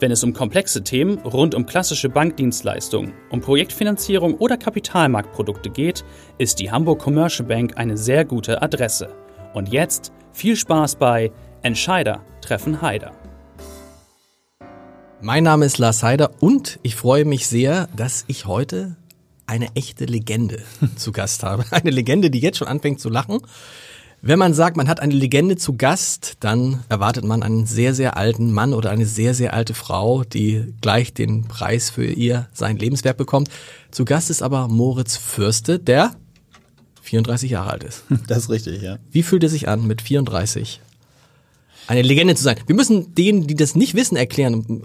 [0.00, 6.06] Wenn es um komplexe Themen rund um klassische Bankdienstleistungen, um Projektfinanzierung oder Kapitalmarktprodukte geht,
[6.38, 9.14] ist die Hamburg Commercial Bank eine sehr gute Adresse.
[9.52, 13.12] Und jetzt viel Spaß bei Entscheider treffen Heider.
[15.20, 18.96] Mein Name ist Lars Heider und ich freue mich sehr, dass ich heute
[19.44, 20.62] eine echte Legende
[20.96, 21.66] zu Gast habe.
[21.72, 23.42] Eine Legende, die jetzt schon anfängt zu lachen.
[24.22, 28.18] Wenn man sagt, man hat eine Legende zu Gast, dann erwartet man einen sehr, sehr
[28.18, 32.76] alten Mann oder eine sehr, sehr alte Frau, die gleich den Preis für ihr sein
[32.76, 33.48] Lebenswerk bekommt.
[33.90, 36.16] Zu Gast ist aber Moritz Fürste, der
[37.00, 38.04] 34 Jahre alt ist.
[38.26, 38.98] Das ist richtig, ja.
[39.10, 40.82] Wie fühlt es sich an, mit 34
[41.86, 42.56] eine Legende zu sein?
[42.66, 44.82] Wir müssen denen, die das nicht wissen, erklären.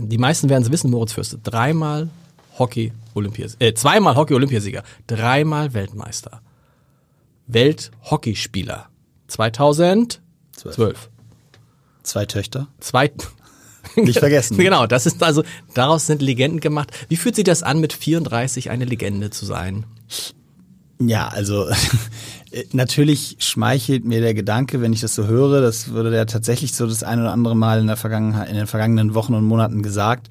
[0.00, 1.38] Die meisten werden es wissen, Moritz Fürste.
[1.42, 2.08] Dreimal
[2.58, 6.40] Hockey Olympiasieger, äh, zweimal Hockey Olympiasieger, dreimal Weltmeister.
[7.52, 8.88] Welthockeyspieler.
[9.28, 10.20] 2012.
[10.56, 11.10] Zwölf.
[12.02, 12.68] Zwei Töchter.
[12.80, 13.10] Zwei.
[13.96, 14.56] Nicht vergessen.
[14.56, 15.42] genau, das ist also,
[15.74, 16.90] daraus sind Legenden gemacht.
[17.08, 19.84] Wie fühlt sich das an, mit 34 eine Legende zu sein?
[21.00, 21.66] Ja, also
[22.72, 26.86] natürlich schmeichelt mir der Gedanke, wenn ich das so höre, das wurde ja tatsächlich so
[26.86, 30.28] das ein oder andere Mal in, der Vergangenheit, in den vergangenen Wochen und Monaten gesagt.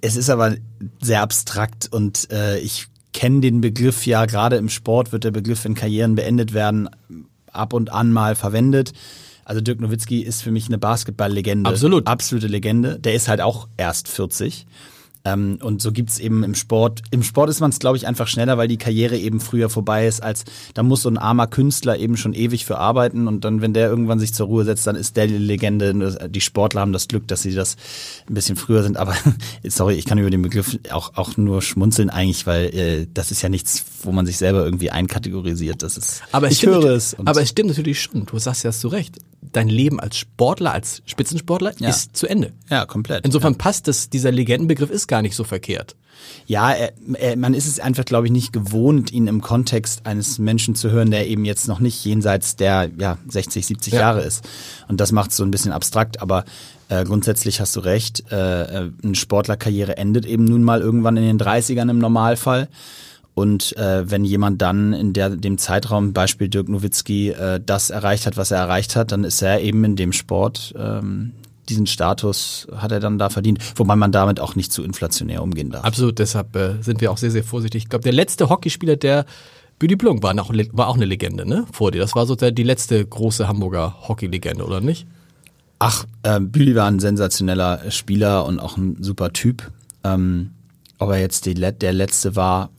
[0.00, 0.56] Es ist aber
[1.00, 5.64] sehr abstrakt und äh, ich kenne den Begriff ja, gerade im Sport wird der Begriff,
[5.64, 6.90] wenn Karrieren beendet werden,
[7.50, 8.92] ab und an mal verwendet.
[9.46, 11.68] Also Dirk Nowitzki ist für mich eine Basketball-Legende.
[11.68, 12.06] Absolut.
[12.06, 12.98] Absolute Legende.
[12.98, 14.66] Der ist halt auch erst 40.
[15.26, 17.02] Ähm, und so gibt's eben im Sport.
[17.10, 20.06] Im Sport ist man es, glaube ich, einfach schneller, weil die Karriere eben früher vorbei
[20.06, 20.44] ist, als
[20.74, 23.26] da muss so ein armer Künstler eben schon ewig für arbeiten.
[23.26, 26.28] Und dann, wenn der irgendwann sich zur Ruhe setzt, dann ist der die Legende.
[26.28, 27.76] Die Sportler haben das Glück, dass sie das
[28.28, 28.98] ein bisschen früher sind.
[28.98, 29.14] Aber
[29.64, 33.40] sorry, ich kann über den Begriff auch, auch nur schmunzeln eigentlich, weil äh, das ist
[33.40, 35.82] ja nichts, wo man sich selber irgendwie einkategorisiert.
[35.82, 36.22] Das ist.
[36.32, 37.16] Aber ich höre es.
[37.24, 38.26] Aber es stimmt natürlich schon.
[38.26, 39.18] Du sagst ja zu Recht
[39.52, 41.88] dein Leben als Sportler, als Spitzensportler ja.
[41.88, 42.52] ist zu Ende.
[42.70, 43.24] Ja, komplett.
[43.24, 43.58] Insofern ja.
[43.58, 45.96] passt es, dieser Legendenbegriff ist gar nicht so verkehrt.
[46.46, 50.38] Ja, er, er, man ist es einfach, glaube ich, nicht gewohnt, ihn im Kontext eines
[50.38, 54.00] Menschen zu hören, der eben jetzt noch nicht jenseits der ja, 60, 70 ja.
[54.00, 54.48] Jahre ist.
[54.88, 56.44] Und das macht es so ein bisschen abstrakt, aber
[56.88, 61.24] äh, grundsätzlich hast du recht, äh, äh eine Sportlerkarriere endet eben nun mal irgendwann in
[61.24, 62.68] den 30ern im Normalfall.
[63.34, 68.26] Und äh, wenn jemand dann in der, dem Zeitraum, Beispiel Dirk Nowitzki, äh, das erreicht
[68.26, 71.32] hat, was er erreicht hat, dann ist er eben in dem Sport, ähm,
[71.68, 75.70] diesen Status hat er dann da verdient, wobei man damit auch nicht zu inflationär umgehen
[75.70, 75.84] darf.
[75.84, 77.84] Absolut, deshalb äh, sind wir auch sehr, sehr vorsichtig.
[77.84, 79.24] Ich glaube, der letzte Hockeyspieler, der
[79.78, 81.66] Büdi Blunk war, noch, war auch eine Legende, ne?
[81.72, 82.00] Vor dir.
[82.00, 85.06] Das war so der, die letzte große Hamburger Hockeylegende, oder nicht?
[85.78, 89.70] Ach, äh, Büdi war ein sensationeller Spieler und auch ein super Typ.
[90.04, 90.50] Ähm,
[91.04, 92.70] ob er jetzt die, der letzte war,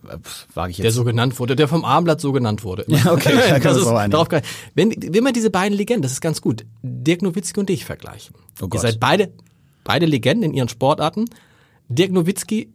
[0.54, 0.84] wage ich jetzt.
[0.84, 2.86] Der so genannt wurde, der vom Armblatt so genannt wurde.
[2.96, 3.60] Ja, okay.
[3.62, 4.30] das ist darauf
[4.74, 8.36] wenn, wenn man diese beiden Legenden, das ist ganz gut, Dirk Nowitzki und dich vergleichen.
[8.62, 8.70] Oh.
[8.74, 9.32] Ihr seid beide,
[9.84, 11.26] beide Legenden in ihren Sportarten.
[11.90, 12.70] Dirk Nowitzki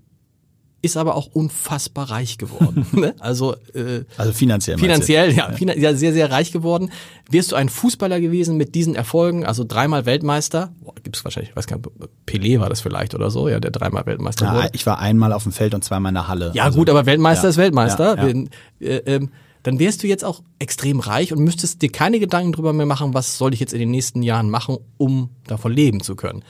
[0.82, 2.86] ist aber auch unfassbar reich geworden.
[3.00, 3.14] Ne?
[3.20, 4.76] also, äh, also finanziell.
[4.76, 5.74] Finanziell, ja, ja.
[5.74, 6.90] ja, sehr, sehr reich geworden.
[7.30, 10.72] Wirst du ein Fußballer gewesen mit diesen Erfolgen, also dreimal Weltmeister?
[10.80, 11.88] Boah, gibt's wahrscheinlich, ich weiß gar nicht,
[12.26, 14.70] Pelé war das vielleicht oder so, ja, der dreimal Weltmeister ja, wurde.
[14.72, 16.50] Ich war einmal auf dem Feld und zweimal in der Halle.
[16.54, 18.16] Ja, also, gut, aber Weltmeister ja, ist Weltmeister.
[18.16, 18.88] Ja, ja.
[18.88, 19.28] Äh, äh,
[19.62, 23.14] dann wärst du jetzt auch extrem reich und müsstest dir keine Gedanken drüber mehr machen,
[23.14, 26.42] was soll ich jetzt in den nächsten Jahren machen, um davon leben zu können.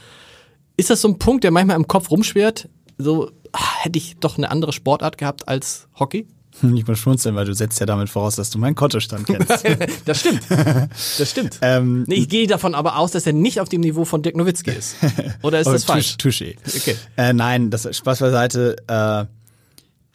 [0.76, 2.68] Ist das so ein Punkt, der manchmal im Kopf rumschwert?
[3.02, 6.26] So, ach, hätte ich doch eine andere Sportart gehabt als Hockey?
[6.74, 9.48] Ich muss schmunzeln, weil du setzt ja damit voraus, dass du meinen Kontostand kennst.
[10.04, 10.42] das stimmt.
[10.48, 11.58] Das stimmt.
[11.62, 14.36] Ähm, nee, ich gehe davon aber aus, dass er nicht auf dem Niveau von Dirk
[14.36, 14.96] Nowitzki ist.
[15.42, 16.16] Oder ist oh, das falsch?
[16.18, 16.56] Touché.
[16.66, 16.96] Okay.
[17.16, 18.76] Äh, nein, das Spaß beiseite.
[18.86, 19.26] Äh,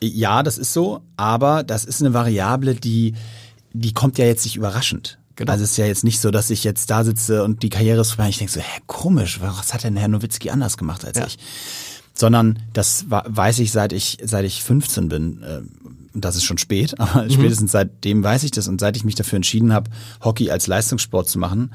[0.06, 3.16] ja, das ist so, aber das ist eine Variable, die,
[3.74, 5.20] die kommt ja jetzt nicht überraschend.
[5.36, 5.52] Genau.
[5.52, 8.02] Also es ist ja jetzt nicht so, dass ich jetzt da sitze und die Karriere
[8.02, 11.04] ist vorbei und ich denke so, hä, komisch, was hat denn Herr Nowitzki anders gemacht
[11.06, 11.28] als ja.
[11.28, 11.38] ich?
[12.16, 15.44] Sondern das weiß ich seit ich seit ich 15 bin.
[16.16, 17.30] Äh, das ist schon spät, aber mhm.
[17.30, 19.90] spätestens seitdem weiß ich das und seit ich mich dafür entschieden habe,
[20.24, 21.74] Hockey als Leistungssport zu machen,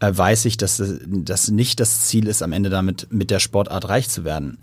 [0.00, 3.88] äh, weiß ich, dass das nicht das Ziel ist, am Ende damit mit der Sportart
[3.88, 4.58] reich zu werden.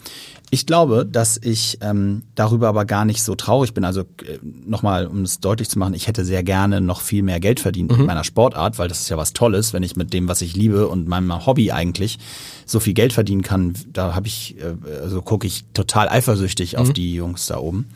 [0.51, 3.83] Ich glaube, dass ich ähm, darüber aber gar nicht so traurig bin.
[3.83, 7.39] Also äh, nochmal, um es deutlich zu machen, ich hätte sehr gerne noch viel mehr
[7.39, 7.99] Geld verdient mhm.
[7.99, 10.55] mit meiner Sportart, weil das ist ja was Tolles, wenn ich mit dem, was ich
[10.55, 12.17] liebe und meinem Hobby eigentlich
[12.65, 13.73] so viel Geld verdienen kann.
[13.93, 16.79] Da habe ich, äh, also gucke ich total eifersüchtig mhm.
[16.79, 17.87] auf die Jungs da oben.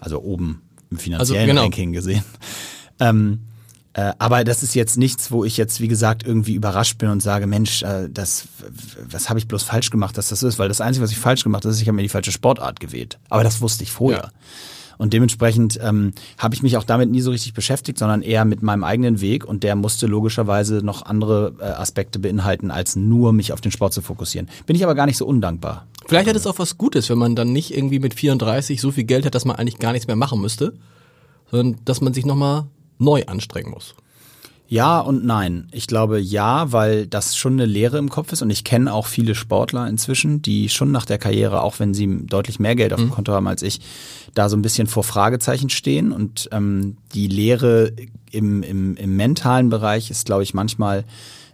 [0.00, 0.60] Also oben
[0.92, 1.62] im finanziellen also, genau.
[1.62, 2.24] Ranking gesehen.
[3.00, 3.40] Ähm,
[3.94, 7.20] äh, aber das ist jetzt nichts, wo ich jetzt, wie gesagt, irgendwie überrascht bin und
[7.20, 8.48] sage, Mensch, äh, das,
[9.10, 10.58] was habe ich bloß falsch gemacht, dass das so ist?
[10.58, 12.80] Weil das Einzige, was ich falsch gemacht habe, ist, ich habe mir die falsche Sportart
[12.80, 13.18] gewählt.
[13.28, 14.22] Aber das wusste ich vorher.
[14.22, 14.30] Ja.
[14.96, 18.62] Und dementsprechend ähm, habe ich mich auch damit nie so richtig beschäftigt, sondern eher mit
[18.62, 23.52] meinem eigenen Weg und der musste logischerweise noch andere äh, Aspekte beinhalten, als nur mich
[23.52, 24.48] auf den Sport zu fokussieren.
[24.64, 25.86] Bin ich aber gar nicht so undankbar.
[26.06, 29.04] Vielleicht hat es auch was Gutes, wenn man dann nicht irgendwie mit 34 so viel
[29.04, 30.74] Geld hat, dass man eigentlich gar nichts mehr machen müsste,
[31.50, 32.66] sondern dass man sich nochmal
[32.98, 33.94] neu anstrengen muss.
[34.72, 35.68] Ja und nein.
[35.70, 39.06] Ich glaube ja, weil das schon eine Lehre im Kopf ist und ich kenne auch
[39.06, 42.98] viele Sportler inzwischen, die schon nach der Karriere, auch wenn sie deutlich mehr Geld auf
[42.98, 43.12] dem mhm.
[43.12, 43.82] Konto haben als ich,
[44.32, 47.92] da so ein bisschen vor Fragezeichen stehen und ähm, die Lehre
[48.30, 51.04] im, im, im mentalen Bereich ist, glaube ich, manchmal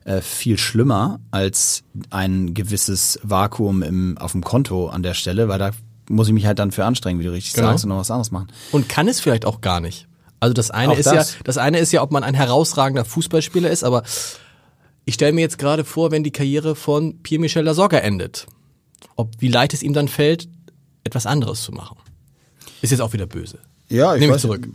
[0.09, 5.59] äh, viel schlimmer als ein gewisses Vakuum im, auf dem Konto an der Stelle, weil
[5.59, 5.73] da
[6.09, 7.69] muss ich mich halt dann für anstrengen, wie du richtig genau.
[7.69, 8.49] sagst, und noch was anderes machen.
[8.73, 10.09] Und kann es vielleicht auch gar nicht.
[10.41, 11.33] Also das eine Auch ist das?
[11.33, 14.03] ja, das eine ist ja, ob man ein herausragender Fußballspieler ist, aber
[15.05, 18.47] ich stelle mir jetzt gerade vor, wenn die Karriere von Pierre-Michel Lasogga endet,
[19.17, 20.49] ob wie leicht es ihm dann fällt,
[21.05, 21.99] etwas anderes zu machen.
[22.81, 23.59] Ist jetzt auch wieder böse.
[23.91, 24.69] Ja, ich Nehme weiß, zurück.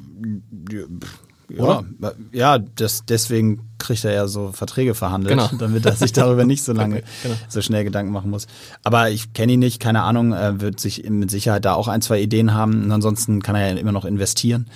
[1.50, 1.84] Ja,
[2.32, 5.50] ja das, deswegen kriegt er ja so Verträge verhandelt, genau.
[5.60, 7.36] damit er sich darüber nicht so lange, genau.
[7.50, 8.48] so schnell Gedanken machen muss.
[8.84, 12.02] Aber ich kenne ihn nicht, keine Ahnung, er wird sich mit Sicherheit da auch ein,
[12.02, 12.84] zwei Ideen haben.
[12.84, 14.68] Und ansonsten kann er ja immer noch investieren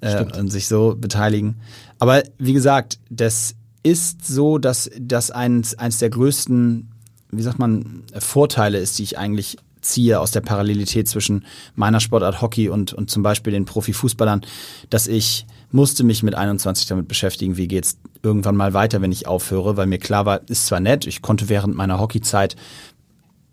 [0.00, 1.56] äh, und sich so beteiligen.
[1.98, 6.90] Aber wie gesagt, das ist so, dass das eins, eins der größten,
[7.30, 12.42] wie sagt man, Vorteile ist, die ich eigentlich ziehe aus der Parallelität zwischen meiner Sportart
[12.42, 14.42] Hockey und, und zum Beispiel den Profifußballern,
[14.90, 19.26] dass ich musste mich mit 21 damit beschäftigen, wie geht's irgendwann mal weiter, wenn ich
[19.26, 22.56] aufhöre, weil mir klar war, ist zwar nett, ich konnte während meiner Hockeyzeit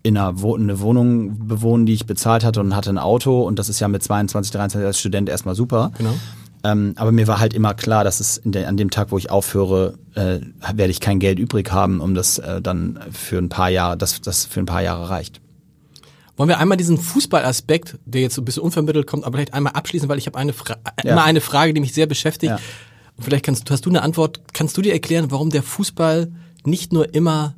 [0.02, 3.58] in einer Wo eine Wohnung bewohnen, die ich bezahlt hatte und hatte ein Auto und
[3.58, 5.92] das ist ja mit 22, 23 als Student erstmal super.
[5.98, 6.14] Genau.
[6.64, 9.30] Ähm, aber mir war halt immer klar, dass es der, an dem Tag, wo ich
[9.30, 10.40] aufhöre, äh,
[10.74, 14.20] werde ich kein Geld übrig haben, um das äh, dann für ein paar Jahre, dass
[14.20, 15.40] das für ein paar Jahre reicht.
[16.38, 19.72] Wollen wir einmal diesen Fußballaspekt, der jetzt so ein bisschen unvermittelt kommt, aber vielleicht einmal
[19.72, 21.12] abschließen, weil ich habe eine Fra ja.
[21.12, 22.52] immer eine Frage, die mich sehr beschäftigt.
[22.52, 22.60] Ja.
[23.16, 24.40] Und vielleicht kannst hast du eine Antwort.
[24.52, 26.30] Kannst du dir erklären, warum der Fußball
[26.64, 27.56] nicht nur immer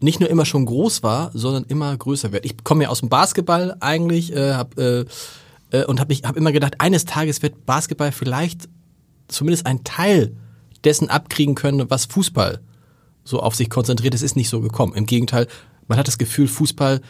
[0.00, 2.44] nicht nur immer schon groß war, sondern immer größer wird.
[2.44, 5.04] Ich komme ja aus dem Basketball eigentlich, äh, hab, äh,
[5.70, 8.68] äh, und habe hab immer gedacht, eines Tages wird Basketball vielleicht
[9.28, 10.36] zumindest ein Teil
[10.84, 12.60] dessen abkriegen können, was Fußball
[13.24, 14.12] so auf sich konzentriert.
[14.12, 14.94] Es ist nicht so gekommen.
[14.94, 15.46] Im Gegenteil,
[15.86, 17.00] man hat das Gefühl, Fußball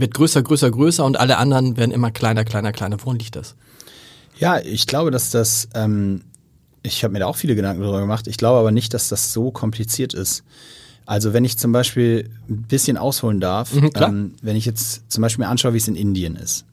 [0.00, 2.96] wird größer, größer, größer und alle anderen werden immer kleiner, kleiner, kleiner.
[3.02, 3.54] Woran liegt das?
[4.38, 6.22] Ja, ich glaube, dass das, ähm,
[6.82, 8.26] ich habe mir da auch viele Gedanken darüber gemacht.
[8.26, 10.44] Ich glaube aber nicht, dass das so kompliziert ist.
[11.06, 15.22] Also wenn ich zum Beispiel ein bisschen ausholen darf, mhm, ähm, wenn ich jetzt zum
[15.22, 16.64] Beispiel mir anschaue, wie es in Indien ist.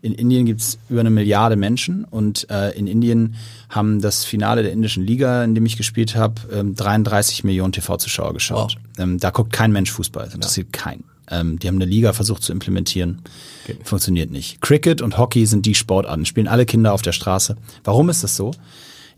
[0.00, 3.36] In Indien gibt es über eine Milliarde Menschen und äh, in Indien
[3.70, 8.34] haben das Finale der indischen Liga, in dem ich gespielt habe, ähm, 33 Millionen TV-Zuschauer
[8.34, 8.76] geschaut.
[8.76, 9.02] Wow.
[9.02, 10.82] Ähm, da guckt kein Mensch Fußball, das interessiert ja.
[10.82, 11.04] keinen.
[11.30, 13.22] Ähm, die haben eine Liga versucht zu implementieren.
[13.64, 13.78] Okay.
[13.82, 14.60] Funktioniert nicht.
[14.60, 17.56] Cricket und Hockey sind die Sportarten, spielen alle Kinder auf der Straße.
[17.82, 18.52] Warum ist das so?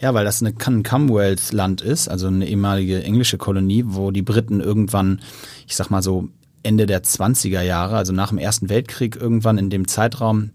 [0.01, 4.61] Ja, weil das eine, ein Commonwealth-Land ist, also eine ehemalige englische Kolonie, wo die Briten
[4.61, 5.21] irgendwann,
[5.67, 6.29] ich sag mal so
[6.63, 10.51] Ende der 20er Jahre, also nach dem Ersten Weltkrieg irgendwann in dem Zeitraum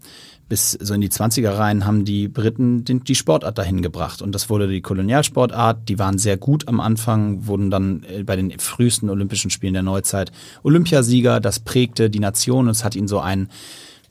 [0.52, 4.20] bis so in die 20er rein haben die Briten den, die Sportart dahin gebracht.
[4.20, 5.88] Und das wurde die Kolonialsportart.
[5.88, 9.82] Die waren sehr gut am Anfang, wurden dann äh, bei den frühesten Olympischen Spielen der
[9.82, 10.30] Neuzeit
[10.62, 11.40] Olympiasieger.
[11.40, 13.48] Das prägte die Nation es hat ihnen so einen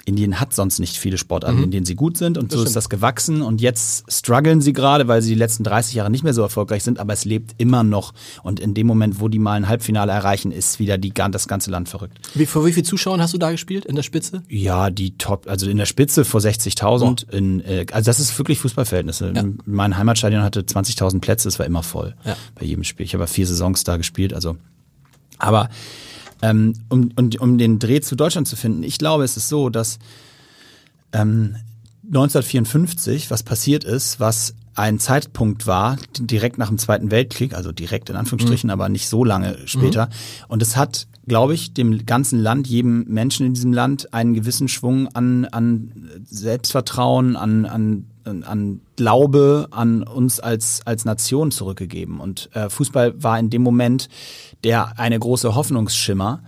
[0.06, 1.64] Indien hat sonst nicht viele Sportarten, mhm.
[1.66, 2.68] in denen sie gut sind und das so stimmt.
[2.70, 6.24] ist das gewachsen und jetzt strugglen sie gerade, weil sie die letzten 30 Jahre nicht
[6.24, 9.40] mehr so erfolgreich sind, aber es lebt immer noch und in dem Moment, wo die
[9.40, 12.20] mal ein Halbfinale erreichen, ist wieder die, das ganze Land verrückt.
[12.34, 14.44] Wie, vor wie viel Zuschauern hast du da gespielt in der Spitze?
[14.50, 19.34] Ja, die Top, also in der Spitze vor 60.000, äh, also das ist wirklich Fußballverhältnisse.
[19.36, 19.44] Ja.
[19.66, 22.36] Mein Heimatstadion hatte 20.000 Plätze, es war immer voll ja.
[22.56, 23.06] bei jedem Spiel.
[23.06, 24.58] Ich habe vier Saisons da gespielt, also
[25.38, 25.70] aber
[26.42, 29.70] ähm, um, um, um den Dreh zu Deutschland zu finden, ich glaube, es ist so,
[29.70, 30.00] dass
[31.14, 31.56] ähm,
[32.06, 38.10] 1954 was passiert ist, was ein Zeitpunkt war, direkt nach dem Zweiten Weltkrieg, also direkt
[38.10, 38.72] in Anführungsstrichen, mhm.
[38.72, 40.06] aber nicht so lange später.
[40.06, 40.12] Mhm.
[40.48, 44.70] Und es hat, glaube ich, dem ganzen Land, jedem Menschen in diesem Land einen gewissen
[44.70, 52.20] Schwung an, an Selbstvertrauen, an, an an Glaube an uns als, als Nation zurückgegeben.
[52.20, 54.10] Und äh, Fußball war in dem Moment
[54.64, 56.44] der eine große Hoffnungsschimmer,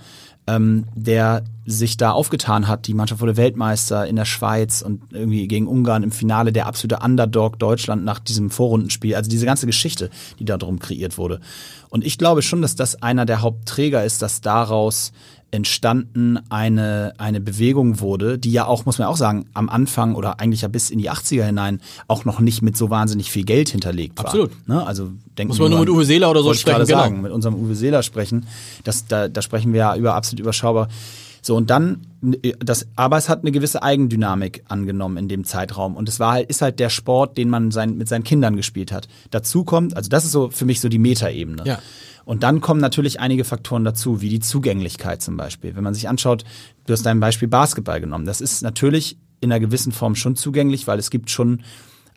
[0.48, 2.88] ähm, der sich da aufgetan hat.
[2.88, 7.04] Die Mannschaft wurde Weltmeister in der Schweiz und irgendwie gegen Ungarn im Finale der absolute
[7.04, 9.16] Underdog Deutschland nach diesem Vorrundenspiel.
[9.16, 11.40] Also diese ganze Geschichte, die da drum kreiert wurde.
[11.90, 15.14] Und ich glaube schon, dass das einer der Hauptträger ist, dass daraus
[15.54, 20.40] entstanden eine, eine Bewegung wurde, die ja auch, muss man auch sagen, am Anfang oder
[20.40, 23.70] eigentlich ja bis in die 80er hinein auch noch nicht mit so wahnsinnig viel Geld
[23.70, 24.26] hinterlegt war.
[24.26, 24.52] Absolut.
[24.68, 24.86] Ne?
[24.86, 27.04] Also denken Muss man nur mit Uwe Seeler oder so wollte ich gerade sprechen, genau.
[27.04, 28.48] sagen, mit unserem Uwe Seeler sprechen.
[28.84, 30.88] Das, da, da sprechen wir ja über absolut überschaubar.
[31.46, 32.08] So, und dann,
[32.60, 35.98] das, aber es hat eine gewisse Eigendynamik angenommen in dem Zeitraum.
[35.98, 38.94] Und es war halt, ist halt der Sport, den man sein, mit seinen Kindern gespielt
[38.94, 39.10] hat.
[39.30, 41.64] Dazu kommt, also das ist so für mich so die Metaebene.
[41.66, 41.80] Ja.
[42.24, 45.76] Und dann kommen natürlich einige Faktoren dazu, wie die Zugänglichkeit zum Beispiel.
[45.76, 46.46] Wenn man sich anschaut,
[46.86, 48.26] du hast dein Beispiel Basketball genommen.
[48.26, 51.62] Das ist natürlich in einer gewissen Form schon zugänglich, weil es gibt schon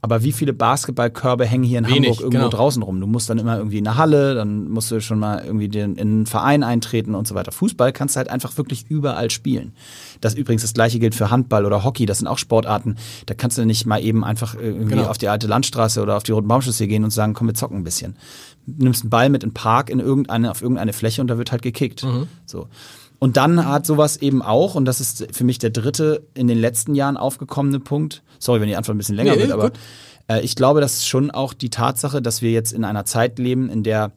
[0.07, 2.49] aber wie viele Basketballkörbe hängen hier in Wenig, Hamburg irgendwo genau.
[2.49, 3.01] draußen rum?
[3.01, 5.97] Du musst dann immer irgendwie in eine Halle, dann musst du schon mal irgendwie den,
[5.97, 7.51] in einen Verein eintreten und so weiter.
[7.51, 9.73] Fußball kannst du halt einfach wirklich überall spielen.
[10.21, 12.07] Das übrigens das gleiche gilt für Handball oder Hockey.
[12.07, 12.99] Das sind auch Sportarten.
[13.27, 15.09] Da kannst du nicht mal eben einfach irgendwie Genau.
[15.09, 17.79] auf die alte Landstraße oder auf die Roten Baumschüsse gehen und sagen, komm, wir zocken
[17.79, 18.15] ein bisschen.
[18.69, 21.37] Du nimmst einen Ball mit in den Park in irgendeine, auf irgendeine Fläche und da
[21.37, 22.05] wird halt gekickt.
[22.05, 22.29] Mhm.
[22.47, 22.69] So.
[23.19, 26.59] Und dann hat sowas eben auch, und das ist für mich der dritte in den
[26.59, 28.23] letzten Jahren aufgekommene Punkt.
[28.39, 29.73] Sorry, wenn die Antwort ein bisschen länger Nee, wird, aber
[30.29, 33.39] äh, ich glaube, das ist schon auch die Tatsache, dass wir jetzt in einer Zeit
[33.39, 34.13] leben, in der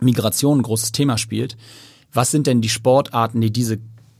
[0.00, 1.56] Migration ein großes Thema spielt.
[2.12, 3.78] Was sind denn die Sportarten, die diese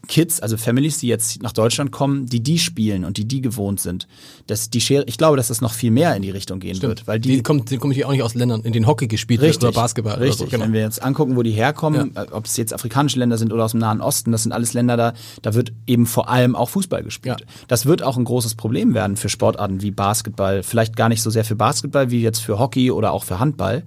[0.08, 3.80] Kids, also Families, die jetzt nach Deutschland kommen, die die spielen und die die gewohnt
[3.80, 4.08] sind?
[4.46, 7.06] Das, die Schere, ich glaube, dass das noch viel mehr in die Richtung gehen wird,
[7.06, 9.40] weil die, die, kommen, die kommen hier auch nicht aus Ländern, in denen Hockey gespielt
[9.40, 10.40] wird Richtig, oder Basketball richtig.
[10.40, 10.50] oder so.
[10.50, 10.64] Genau.
[10.64, 13.64] Wenn wir jetzt angucken, wo die herkommen, äh, ob es jetzt afrikanische Länder sind oder
[13.64, 16.70] aus dem Nahen Osten, das sind alles Länder da, da wird eben vor allem auch
[16.70, 17.40] Fußball gespielt.
[17.40, 17.46] Ja.
[17.68, 21.30] Das wird auch ein großes Problem werden für Sportarten wie Basketball, vielleicht gar nicht so
[21.30, 23.84] sehr für Basketball wie jetzt für Hockey oder auch für Handball,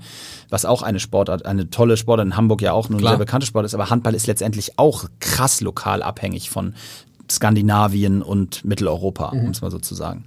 [0.53, 3.13] was auch eine Sportart, eine tolle Sportart in Hamburg ja auch nur eine Klar.
[3.13, 6.75] sehr bekannte Sport ist, aber Handball ist letztendlich auch krass lokal abhängig von
[7.29, 10.25] Skandinavien und Mitteleuropa, um es mal so zu sagen.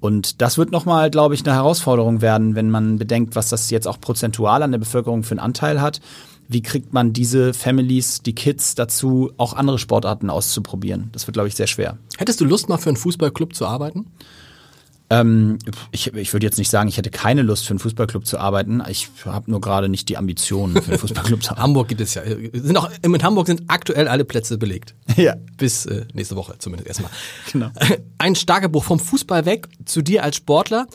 [0.00, 3.88] Und das wird nochmal, glaube ich, eine Herausforderung werden, wenn man bedenkt, was das jetzt
[3.88, 6.00] auch prozentual an der Bevölkerung für einen Anteil hat.
[6.46, 11.08] Wie kriegt man diese Families, die Kids dazu, auch andere Sportarten auszuprobieren?
[11.10, 11.98] Das wird, glaube ich, sehr schwer.
[12.16, 14.06] Hättest du Lust, mal für einen Fußballclub zu arbeiten?
[15.10, 15.58] Ähm,
[15.90, 18.82] ich, ich würde jetzt nicht sagen, ich hätte keine Lust, für einen Fußballclub zu arbeiten.
[18.88, 21.62] Ich habe nur gerade nicht die Ambitionen, für einen Fußballclub zu arbeiten.
[21.62, 22.22] Hamburg gibt es ja.
[22.24, 24.94] Sind auch, in Hamburg sind aktuell alle Plätze belegt.
[25.16, 25.34] ja.
[25.56, 27.10] Bis äh, nächste Woche zumindest erstmal.
[27.50, 27.70] Genau.
[28.18, 30.86] Ein starker Bruch vom Fußball weg zu dir als Sportler.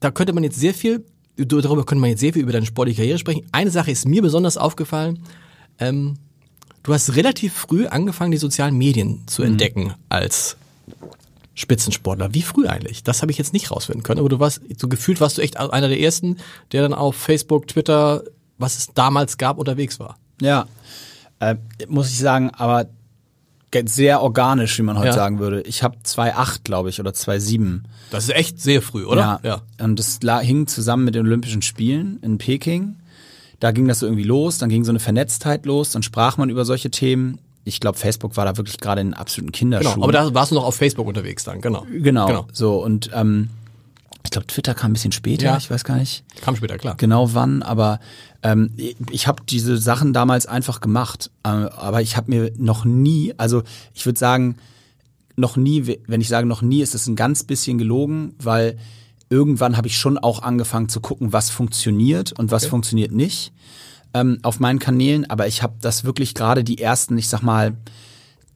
[0.00, 1.04] Da könnte man jetzt sehr viel,
[1.36, 3.46] darüber könnte man jetzt sehr viel über deine sportliche Karriere sprechen.
[3.52, 5.20] Eine Sache ist mir besonders aufgefallen.
[5.78, 6.18] Ähm,
[6.82, 10.56] du hast relativ früh angefangen, die sozialen Medien zu entdecken als
[11.58, 12.32] Spitzensportler.
[12.34, 13.02] Wie früh eigentlich?
[13.02, 14.20] Das habe ich jetzt nicht rausfinden können.
[14.20, 16.36] Aber du warst, so gefühlt warst du echt einer der ersten,
[16.72, 18.22] der dann auf Facebook, Twitter,
[18.58, 20.18] was es damals gab, unterwegs war.
[20.40, 20.66] Ja,
[21.40, 21.56] äh,
[21.88, 22.86] muss ich sagen, aber
[23.84, 25.12] sehr organisch, wie man heute Ja.
[25.12, 25.60] sagen würde.
[25.62, 27.82] Ich habe 2,8, glaube ich, oder 2,7.
[28.10, 29.40] Das ist echt sehr früh, oder?
[29.42, 29.60] Ja.
[29.84, 32.96] Und das hing zusammen mit den Olympischen Spielen in Peking.
[33.60, 36.48] Da ging das so irgendwie los, dann ging so eine Vernetztheit los, dann sprach man
[36.48, 37.40] über solche Themen.
[37.68, 39.94] Ich glaube, Facebook war da wirklich gerade in absoluten Kinderschuhen.
[39.94, 41.86] Genau, aber da warst du noch auf Facebook unterwegs dann, genau.
[41.90, 42.46] genau, Genau.
[42.52, 43.50] so und ähm,
[44.24, 45.56] ich glaube, Twitter kam ein bisschen später, Ja.
[45.56, 46.96] ich weiß gar nicht Kam später, klar.
[46.96, 48.00] genau wann, aber
[48.42, 48.70] ähm,
[49.10, 51.30] ich habe diese Sachen damals einfach gemacht.
[51.44, 53.62] Äh, aber ich habe mir noch nie, also
[53.94, 54.56] ich würde sagen,
[55.36, 58.76] noch nie, wenn ich sage noch nie, ist es ein ganz bisschen gelogen, weil
[59.30, 62.70] irgendwann habe ich schon auch angefangen zu gucken, was funktioniert und was Okay.
[62.70, 63.52] funktioniert nicht
[64.20, 65.28] ähm, auf meinen Kanälen.
[65.30, 67.74] Aber ich habe das wirklich gerade die ersten, ich sag mal,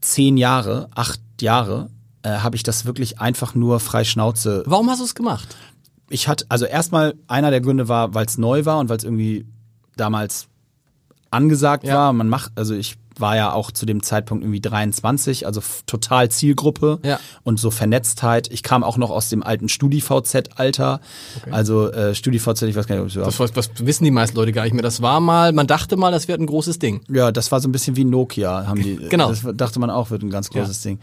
[0.01, 1.91] zehn Jahre, acht Jahre,
[2.23, 5.57] äh, habe ich das wirklich einfach nur frei Schnauze Warum hast du es gemacht?
[6.11, 9.05] ich hatte, also erstmal einer der Gründe war, weil es neu war und weil es
[9.05, 9.47] irgendwie
[9.97, 10.47] damals
[11.31, 11.95] angesagt Ja.
[11.95, 12.13] war.
[12.13, 16.99] Man macht, also ich war ja auch zu dem Zeitpunkt irgendwie 23, also total Zielgruppe
[17.05, 17.19] Ja.
[17.45, 18.49] und so Vernetztheit.
[18.53, 21.01] Ich kam auch noch aus dem alten StudiVZ-Alter.
[21.51, 24.37] Also äh, StudiVZ, ich weiß gar nicht, ob überhaupt Das, was, was wissen die meisten
[24.37, 24.83] Leute gar nicht mehr.
[24.83, 27.03] Das war mal, man dachte mal, das wird ein großes Ding.
[27.11, 28.97] Ja, das war so ein bisschen wie Nokia, haben die.
[29.13, 29.29] Genau.
[29.31, 30.99] Das dachte man auch, wird ein ganz großes Ding.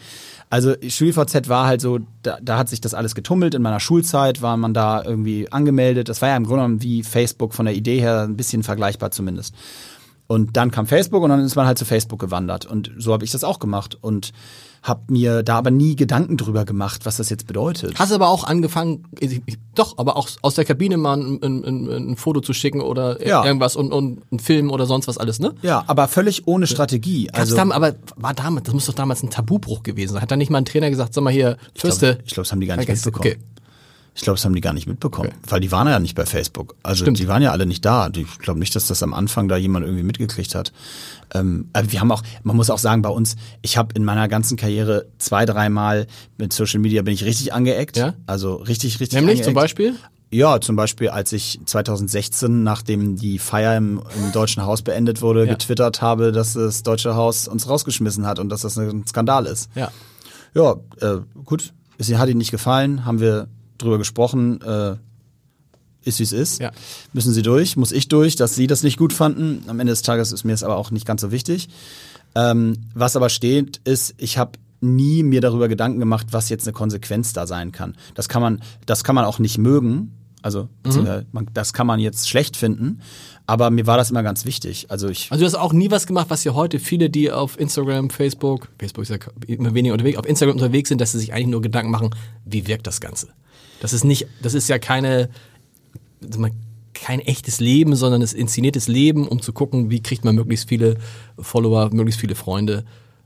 [0.50, 3.54] Also StudiVZ war halt so, da, da hat sich das alles getummelt.
[3.54, 6.10] In meiner Schulzeit war man da irgendwie angemeldet.
[6.10, 9.12] Das war ja im Grunde genommen wie Facebook von der Idee her ein bisschen vergleichbar
[9.12, 9.54] zumindest.
[10.32, 12.68] Und dann kam Facebook und dann ist man halt zu Facebook gewandert.
[12.68, 14.30] Und so habe ich das auch gemacht und
[14.84, 17.98] habe mir da aber nie Gedanken drüber gemacht, was das jetzt bedeutet.
[17.98, 19.06] Hast aber auch angefangen,
[19.74, 23.44] doch, aber auch aus der Kabine mal ein, ein, ein, Foto zu schicken oder Ja.
[23.44, 25.56] irgendwas und, und ein Film oder sonst was alles, ne?
[25.64, 27.26] Ja, aber völlig ohne Strategie.
[27.26, 30.22] Gab's Also dann, aber war damals, das muss doch damals ein Tabubruch gewesen sein.
[30.22, 32.20] Hat da nicht mal ein Trainer gesagt, sag mal hier, Fürste.
[32.24, 32.94] ich glaube, das haben die gar nicht Okay.
[32.96, 33.28] mitbekommen.
[33.34, 33.40] okay.
[34.20, 35.38] Ich glaube, das haben die gar nicht mitbekommen, okay.
[35.48, 36.76] weil die waren ja nicht bei Facebook.
[36.84, 37.20] Also Stimmt.
[37.20, 38.10] die waren ja alle nicht da.
[38.14, 40.74] Ich glaube nicht, dass das am Anfang da jemand irgendwie mitgekriegt hat.
[41.34, 44.28] Ähm, aber wir haben auch, man muss auch sagen, bei uns, ich habe in meiner
[44.28, 46.06] ganzen Karriere zwei, dreimal
[46.38, 47.96] mit Social Media bin ich richtig angeeckt.
[47.96, 48.14] Ja?
[48.26, 49.46] Also richtig, richtig Nämlich angeeckt.
[49.46, 49.96] zum Beispiel?
[50.32, 55.46] Ja, zum Beispiel, als ich 2016, nachdem die Feier im, im Deutschen Haus beendet wurde,
[55.46, 55.54] Ja.
[55.54, 59.70] getwittert habe, dass das Deutsche Haus uns rausgeschmissen hat und dass das ein Skandal ist.
[59.76, 59.94] Ja.
[60.54, 61.72] Ja, äh, gut.
[61.98, 63.48] Es hat Ihnen nicht gefallen, haben wir
[63.80, 64.62] drüber gesprochen.
[64.62, 64.96] Äh,
[66.04, 66.62] ist wie es ist.
[66.62, 66.72] Ja.
[67.12, 69.64] Müssen Sie durch, muss ich durch, dass Sie das nicht gut fanden.
[69.68, 71.68] Am Ende des Tages ist mir das aber auch nicht ganz so wichtig.
[72.36, 76.74] Ähm, was aber steht, ist, ich habe nie mir darüber Gedanken gemacht, was jetzt eine
[76.74, 77.96] Konsequenz da sein kann.
[78.16, 80.16] Das kann man, das kann man auch nicht mögen.
[80.42, 80.70] Also
[81.34, 83.02] man, das kann man jetzt schlecht finden.
[83.46, 84.86] Aber mir war das immer ganz wichtig.
[84.90, 87.60] Also ich Also du hast auch nie was gemacht, was ja heute viele, die auf
[87.60, 89.18] Instagram, Facebook, Facebook ist ja
[89.48, 92.12] immer weniger unterwegs, auf Instagram unterwegs sind, dass sie sich eigentlich nur Gedanken machen,
[92.46, 93.30] wie wirkt das Ganze?
[93.82, 95.30] Das ist nicht, das ist ja keine,
[96.94, 100.68] kein echtes Leben, sondern es ist inszeniertes Leben, um zu gucken, wie kriegt man möglichst
[100.68, 100.98] viele
[101.40, 102.84] Follower, möglichst viele Freunde.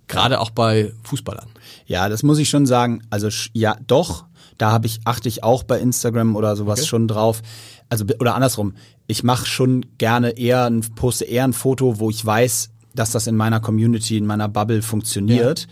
[0.08, 1.48] Gerade auch bei Fußballern.
[1.86, 3.02] Ja, das muss ich schon sagen.
[3.10, 4.26] Also ja, doch.
[4.58, 6.88] Da habe ich achte ich auch bei Instagram oder sowas Okay.
[6.88, 7.42] schon drauf.
[7.90, 8.76] Also oder andersrum.
[9.08, 13.28] Ich mache schon gerne eher ein, poste eher ein Foto, wo ich weiß, dass das
[13.28, 15.68] in meiner Community, in meiner Bubble funktioniert,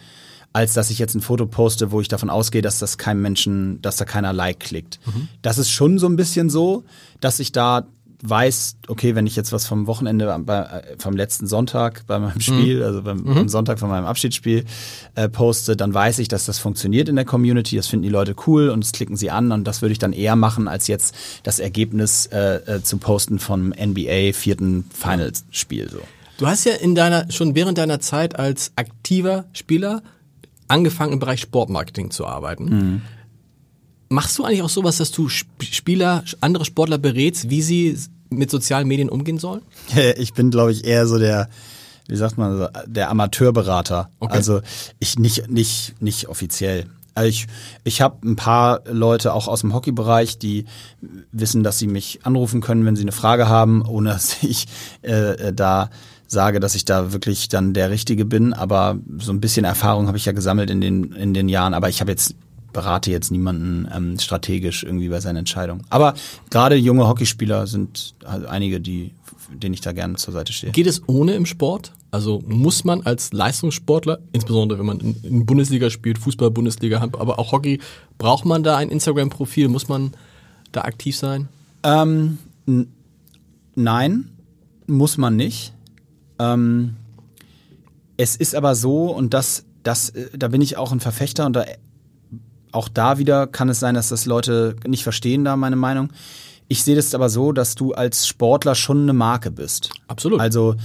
[0.53, 3.81] als dass ich jetzt ein Foto poste, wo ich davon ausgehe, dass das keinem Menschen,
[3.81, 4.99] dass da keiner Like klickt.
[5.41, 6.83] Das ist schon so ein bisschen so,
[7.19, 7.87] dass ich da
[8.23, 12.39] weiß, okay, wenn ich jetzt was vom Wochenende, bei, äh, vom letzten Sonntag bei meinem
[12.39, 14.65] Spiel, also beim, am Sonntag von meinem Abschiedsspiel
[15.15, 18.35] äh, poste, dann weiß ich, dass das funktioniert in der Community, das finden die Leute
[18.45, 21.15] cool und das klicken sie an und das würde ich dann eher machen, als jetzt
[21.43, 25.89] das Ergebnis äh, äh, zu posten vom NBA vierten Finals-Spiel.
[25.89, 25.99] So.
[26.37, 30.03] Du hast ja in deiner, schon während deiner Zeit als aktiver Spieler
[30.71, 33.01] angefangen im Bereich Sportmarketing zu arbeiten.
[34.09, 37.97] Machst du eigentlich auch sowas, dass du Sp- Spieler, andere Sportler berätst, wie sie
[38.29, 39.61] mit sozialen Medien umgehen sollen?
[40.17, 41.49] Ich bin, glaube ich, eher so der,
[42.07, 44.09] wie sagt man, der Amateurberater.
[44.19, 44.33] Okay.
[44.33, 44.61] Also
[44.99, 46.87] ich nicht, nicht, nicht offiziell.
[47.13, 47.47] Also ich,
[47.83, 50.63] ich habe ein paar Leute auch aus dem Hockeybereich, die
[51.33, 54.65] wissen, dass sie mich anrufen können, wenn sie eine Frage haben, ohne dass ich
[55.03, 55.11] äh,
[55.49, 55.89] äh, da
[56.31, 58.53] sage, dass ich da wirklich dann der Richtige bin.
[58.53, 61.73] Aber so ein bisschen Erfahrung habe ich ja gesammelt in den, in den Jahren.
[61.73, 62.35] Aber ich habe jetzt
[62.71, 65.83] berate jetzt niemanden ähm, strategisch irgendwie bei seinen Entscheidungen.
[65.89, 66.13] Aber
[66.49, 69.11] gerade junge Hockeyspieler sind also einige, die,
[69.51, 70.71] denen ich da gerne zur Seite stehe.
[70.71, 71.91] Geht es ohne im Sport?
[72.11, 77.39] Also muss man als Leistungssportler, insbesondere wenn man in, in Bundesliga spielt, Fußball, Bundesliga, aber
[77.39, 77.79] auch Hockey,
[78.17, 79.67] braucht man da ein Instagram-Profil?
[79.67, 80.11] Muss man
[80.71, 81.49] da aktiv sein?
[81.83, 82.37] Ähm,
[83.75, 84.29] nein,
[84.87, 85.73] muss man nicht.
[86.41, 86.95] Ähm,
[88.17, 91.53] es ist aber so, und das, das, äh, da bin ich auch ein Verfechter und
[91.53, 91.65] da,
[92.71, 96.11] auch da wieder kann es sein, dass das Leute nicht verstehen, da meine Meinung.
[96.67, 99.89] Ich sehe das aber so, dass du als Sportler schon eine Marke bist.
[100.07, 100.39] Absolut.
[100.39, 100.75] Also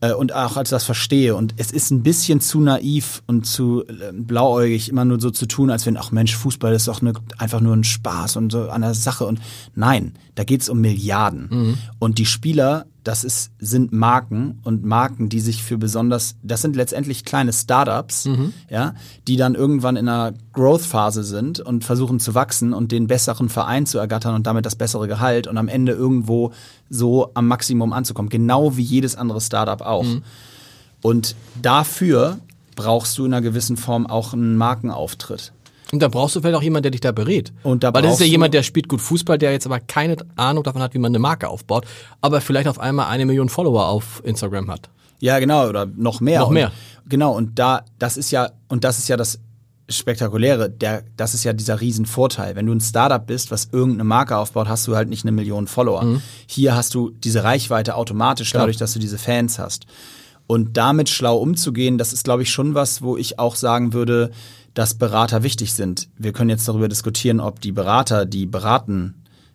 [0.00, 1.34] äh, und auch als das verstehe.
[1.34, 5.46] Und es ist ein bisschen zu naiv und zu äh, blauäugig, immer nur so zu
[5.46, 8.68] tun, als wenn, ach Mensch, Fußball ist doch ne, einfach nur ein Spaß und so
[8.68, 9.26] an der Sache.
[9.26, 9.40] Und
[9.74, 11.78] nein, da geht's um Milliarden.
[11.98, 16.74] Und die Spieler, das ist, sind Marken und Marken, die sich für besonders, das sind
[16.74, 18.26] letztendlich kleine Startups,
[18.68, 18.94] ja,
[19.28, 23.86] die dann irgendwann in einer Growth-Phase sind und versuchen zu wachsen und den besseren Verein
[23.86, 26.52] zu ergattern und damit das bessere Gehalt und am Ende irgendwo
[26.90, 28.28] so am Maximum anzukommen.
[28.30, 30.06] Genau wie jedes andere Startup auch.
[31.02, 32.38] Und dafür
[32.76, 35.52] brauchst du in einer gewissen Form auch einen Markenauftritt.
[35.92, 37.52] Und da brauchst du vielleicht auch jemanden, der dich da berät.
[37.62, 40.16] Und da Weil das ist ja jemand, der spielt gut Fußball, der jetzt aber keine
[40.36, 41.84] Ahnung davon hat, wie man eine Marke aufbaut,
[42.20, 44.88] aber vielleicht auf einmal eine Million Follower auf Instagram hat.
[45.20, 46.40] Ja, genau, oder noch mehr.
[46.40, 46.72] Noch und, mehr.
[47.08, 49.38] Genau, und da, das ist ja, und das ist ja das
[49.88, 52.56] Spektakuläre, der, das ist ja dieser Riesenvorteil.
[52.56, 55.66] Wenn du ein Startup bist, was irgendeine Marke aufbaut, hast du halt nicht eine Million
[55.66, 56.02] Follower.
[56.04, 56.22] Mhm.
[56.46, 59.84] Hier hast du diese Reichweite automatisch dadurch, dass du diese Fans hast.
[60.46, 64.30] Und damit schlau umzugehen, das ist, glaube ich, schon was, wo ich auch sagen würde,
[64.74, 66.08] dass Berater wichtig sind.
[66.18, 69.14] Wir können jetzt darüber diskutieren, ob die Berater, die beraten,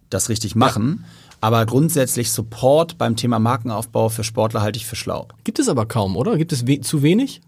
[0.09, 1.05] das richtig machen.
[1.41, 5.27] Aber grundsätzlich Support beim Thema Markenaufbau für Sportler halte ich für schlau.
[5.43, 6.37] Gibt es aber kaum, oder?
[6.37, 7.41] Gibt es we zu wenig?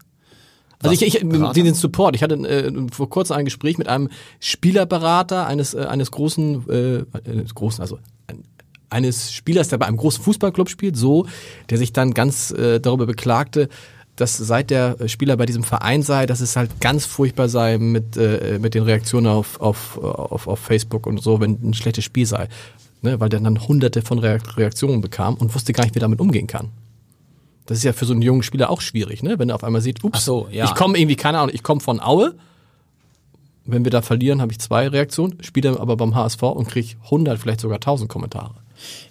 [0.82, 1.02] Also Was?
[1.02, 1.62] ich, ich Berater?
[1.62, 2.16] den Support.
[2.16, 4.08] Ich hatte äh, vor kurzem ein Gespräch mit einem
[4.40, 8.44] Spielerberater eines äh, eines großen äh, eines großen also ein,
[8.88, 11.26] eines Spielers, der bei einem großen Fußballclub spielt, so,
[11.70, 13.68] der sich dann ganz äh, darüber beklagte,
[14.16, 18.16] dass seit der Spieler bei diesem Verein sei, dass es halt ganz furchtbar sei mit
[18.16, 22.26] äh, mit den Reaktionen auf auf auf, auf Facebook und so, wenn ein schlechtes Spiel
[22.26, 22.48] sei,
[23.00, 26.02] ne, weil der dann Hunderte von Reak- Reaktionen bekam und wusste gar nicht, wie er
[26.02, 26.70] damit umgehen kann.
[27.66, 29.38] Das ist ja für so einen jungen Spieler auch schwierig, ne?
[29.38, 30.64] Wenn er auf einmal sieht, ups, so, ja.
[30.64, 32.34] ich komme irgendwie, keine Ahnung, ich komme von Aue
[33.64, 37.38] wenn wir da verlieren, habe ich zwei Reaktionen, spiele aber beim HSV und kriege 100,
[37.38, 38.54] vielleicht sogar 1000 Kommentare.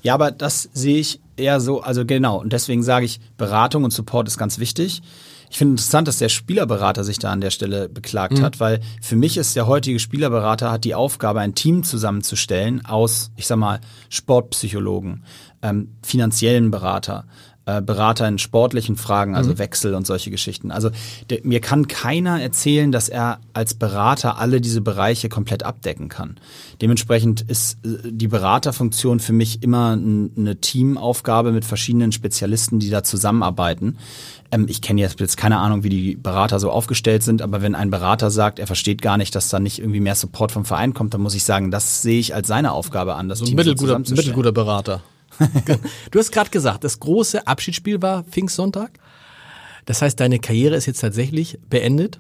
[0.02, 2.40] Ja, aber das sehe ich eher so, also genau.
[2.40, 5.02] Und deswegen sage ich, Beratung und Support ist ganz wichtig.
[5.52, 8.42] Ich finde interessant, dass der Spielerberater sich da an der Stelle beklagt mhm.
[8.42, 13.32] hat, weil für mich ist der heutige Spielerberater hat die Aufgabe, ein Team zusammenzustellen aus,
[13.36, 15.26] ich sag mal, Sportpsychologen,
[15.62, 17.26] ähm, finanziellen Berater,
[17.78, 19.60] äh, Berater in sportlichen Fragen, also mhm.
[19.60, 20.72] Wechsel und solche Geschichten.
[20.72, 20.90] Also
[21.30, 26.38] der, mir kann keiner erzählen, dass er als Berater alle diese Bereiche komplett abdecken kann.
[26.82, 33.04] Dementsprechend ist äh, die Beraterfunktion für mich immer eine Teamaufgabe mit verschiedenen Spezialisten, die da
[33.04, 33.98] zusammenarbeiten.
[34.52, 37.76] Ähm, ich kenne jetzt, jetzt keine Ahnung, wie die Berater so aufgestellt sind, aber wenn
[37.76, 40.94] ein Berater sagt, er versteht gar nicht, dass da nicht irgendwie mehr Support vom Verein
[40.94, 43.56] kommt, dann muss ich sagen, das sehe ich als seine Aufgabe an, das so Team
[43.56, 45.02] mittelguter, mittelguter Berater.
[46.12, 48.92] Du hast gerade gesagt, das große Abschiedsspiel war Pfingstsonntag.
[49.86, 52.20] Das heißt, deine Karriere ist jetzt tatsächlich beendet.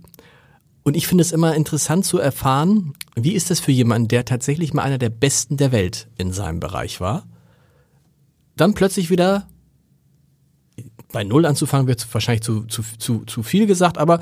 [0.83, 4.73] Und ich finde es immer interessant zu erfahren, wie ist das für jemanden, der tatsächlich
[4.73, 7.27] mal einer der Besten der Welt in seinem Bereich war,
[8.55, 9.47] dann plötzlich wieder
[11.11, 14.21] bei Null anzufangen, wird wahrscheinlich zu, zu, zu, zu viel gesagt, aber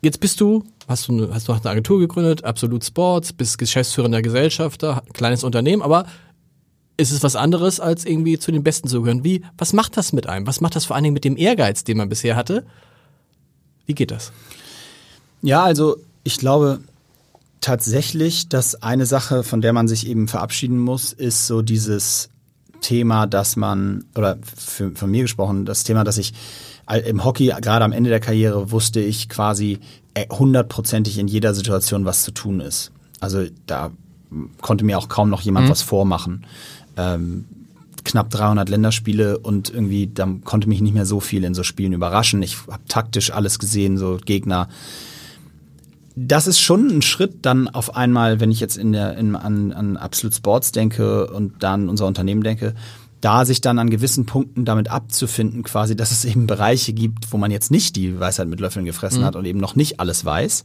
[0.00, 4.22] jetzt bist du, hast du, eine, hast du eine Agentur gegründet, Absolut Sports, bist geschäftsführender
[4.22, 6.06] Gesellschafter, kleines Unternehmen, aber
[6.96, 9.24] ist es was anderes, als irgendwie zu den Besten zu gehören.
[9.24, 10.46] Wie, was macht das mit einem?
[10.46, 12.64] Was macht das vor allen Dingen mit dem Ehrgeiz, den man bisher hatte?
[13.86, 14.32] Wie geht das?
[15.42, 16.80] Ja, also ich glaube
[17.60, 22.30] tatsächlich, dass eine Sache, von der man sich eben verabschieden muss, ist so dieses
[22.80, 26.32] Thema, dass man, oder für, von mir gesprochen, das Thema, dass ich
[27.04, 29.80] im Hockey, gerade am Ende der Karriere, wusste ich quasi
[30.14, 32.92] äh, hundertprozentig in jeder Situation, was zu tun ist.
[33.18, 33.90] Also da
[34.60, 35.70] konnte mir auch kaum noch jemand mhm.
[35.70, 36.44] was vormachen
[36.96, 37.44] ähm,
[38.04, 41.92] knapp 300 Länderspiele und irgendwie, da konnte mich nicht mehr so viel in so Spielen
[41.92, 42.42] überraschen.
[42.42, 44.68] Ich habe taktisch alles gesehen, so Gegner.
[46.14, 49.72] Das ist schon ein Schritt dann auf einmal, wenn ich jetzt in der, in, an,
[49.72, 52.74] an Absolute Sports denke und dann unser Unternehmen denke,
[53.20, 57.38] da sich dann an gewissen Punkten damit abzufinden, quasi, dass es eben Bereiche gibt, wo
[57.38, 59.26] man jetzt nicht die Weisheit mit Löffeln gefressen mhm.
[59.26, 60.64] hat und eben noch nicht alles weiß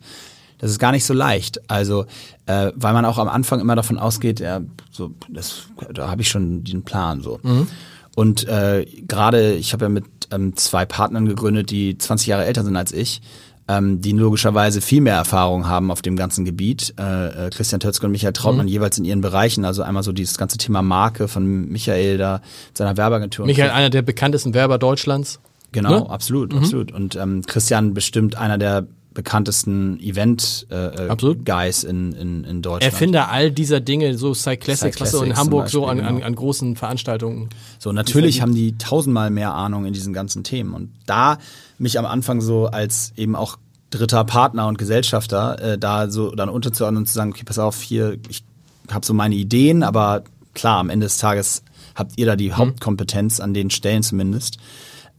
[0.62, 1.60] das ist gar nicht so leicht.
[1.70, 2.06] Also,
[2.46, 6.30] äh, weil man auch am Anfang immer davon ausgeht, ja, so, das, da habe ich
[6.30, 7.40] schon den Plan so.
[7.42, 7.68] Mhm.
[8.16, 12.64] Und äh, gerade, ich habe ja mit ähm, zwei Partnern gegründet, die 20 Jahre älter
[12.64, 13.22] sind als ich,
[13.68, 16.94] ähm, die logischerweise viel mehr Erfahrung haben auf dem ganzen Gebiet.
[17.00, 18.72] Äh, äh, Christian Tötzke und Michael Trautmann mhm.
[18.72, 19.66] jeweils in ihren Bereichen.
[19.66, 22.42] Also einmal so dieses ganze Thema Marke von Michael da,
[22.74, 23.46] seiner Werbeagentur.
[23.46, 25.40] Michael, einer der bekanntesten Werber Deutschlands.
[25.72, 26.10] Genau, ne?
[26.10, 26.60] absolut, mhm.
[26.60, 26.92] absolut.
[26.92, 30.76] Und ähm, Christian bestimmt einer der bekanntesten Event äh,
[31.10, 32.94] äh in, in, in Deutschland.
[32.94, 36.26] Erfinder all dieser Dinge, so Cyclassics, was so in Hamburg Beispiel, so an, an, genau.
[36.26, 37.50] an großen Veranstaltungen.
[37.78, 40.74] So, natürlich haben die tausendmal mehr Ahnung in diesen ganzen Themen.
[40.74, 41.40] Und da
[41.78, 43.58] mich am Anfang so als eben auch
[43.90, 47.82] dritter Partner und Gesellschafter äh, da so dann unterzuordnen und zu sagen, okay, pass auf,
[47.82, 48.44] hier, ich
[48.90, 51.64] habe so meine Ideen, aber klar, am Ende des Tages
[51.96, 52.58] habt ihr da die mhm.
[52.58, 54.58] Hauptkompetenz an den Stellen zumindest.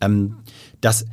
[0.01, 0.37] Ähm,
[0.81, 1.05] das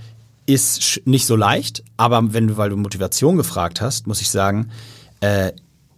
[0.49, 4.71] ist nicht so leicht, aber wenn du, weil du Motivation gefragt hast, muss ich sagen,
[5.21, 5.51] äh,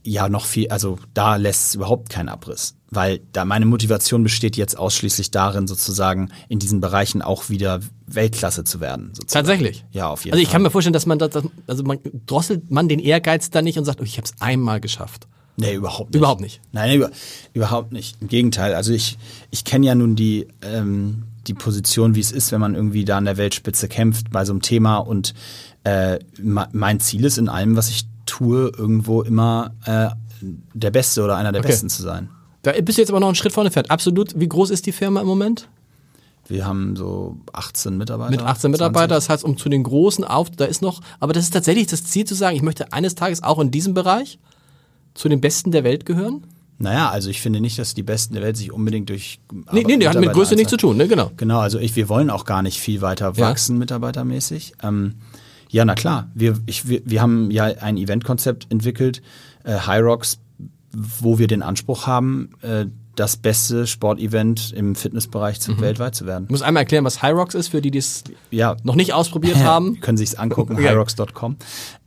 [0.04, 2.76] ja, noch viel, also da lässt es überhaupt keinen Abriss.
[2.90, 8.66] Weil da meine Motivation besteht jetzt ausschließlich darin, sozusagen in diesen Bereichen auch wieder Weltklasse
[8.66, 9.12] zu werden.
[9.14, 9.46] Sozusagen.
[9.46, 9.86] Tatsächlich.
[9.92, 10.40] Ja, auf jeden Fall.
[10.40, 10.54] Also ich Fall.
[10.54, 11.32] kann mir vorstellen, dass man das,
[11.68, 14.82] also man drosselt man den Ehrgeiz da nicht und sagt, oh, ich habe es einmal
[14.82, 15.28] geschafft.
[15.56, 16.18] Nee, überhaupt nicht.
[16.18, 16.62] Überhaupt nicht.
[16.72, 17.12] Nein, über,
[17.54, 18.22] überhaupt nicht.
[18.22, 18.74] Im Gegenteil.
[18.74, 19.18] Also ich,
[19.52, 23.17] ich kenne ja nun die, ähm, die Position, wie es ist, wenn man irgendwie da
[23.17, 24.97] an der Weltspitze kämpft bei so einem Thema.
[24.97, 25.34] Und
[25.84, 30.10] äh, mein Ziel ist in allem, was ich tue, irgendwo immer äh,
[30.73, 31.69] der Beste oder einer der okay.
[31.69, 32.30] Besten zu sein.
[32.62, 33.89] Da bist du jetzt aber noch einen Schritt vorne fährt.
[33.89, 34.39] Absolut.
[34.39, 35.67] Wie groß ist die Firma im Moment?
[36.47, 38.32] Wir haben so 18 Mitarbeiter.
[38.32, 41.45] Mit 18 Mitarbeiter, das heißt, um zu den großen auf, da ist noch, aber das
[41.45, 44.38] ist tatsächlich das Ziel zu sagen, ich möchte eines Tages auch in diesem Bereich
[45.13, 46.43] zu den Besten der Welt gehören?
[46.82, 49.39] Naja, also ich finde nicht, dass die Besten der Welt sich unbedingt durch.
[49.72, 51.08] Nee, nee, nee hat mit Größe nichts zu tun, ne?
[51.08, 51.32] Genau.
[51.38, 53.80] Genau, also ich, wir wollen auch gar nicht viel weiter wachsen, ja.
[53.80, 54.74] mitarbeitermäßig.
[54.82, 55.15] Ähm,
[55.70, 56.30] ja, na klar.
[56.34, 59.22] Wir, ich, wir, wir haben ja ein Eventkonzept entwickelt,
[59.63, 60.39] äh, High Rocks,
[60.91, 65.82] wo wir den Anspruch haben, äh, das beste Sportevent im Fitnessbereich zu, mhm.
[65.82, 66.46] weltweit zu werden.
[66.46, 68.76] Ich muss einmal erklären, was High Rocks ist, für die, die es ja.
[68.84, 70.00] noch nicht ausprobiert haben.
[70.00, 70.89] Können sich es angucken, okay.
[70.89, 71.58] highrocks.com.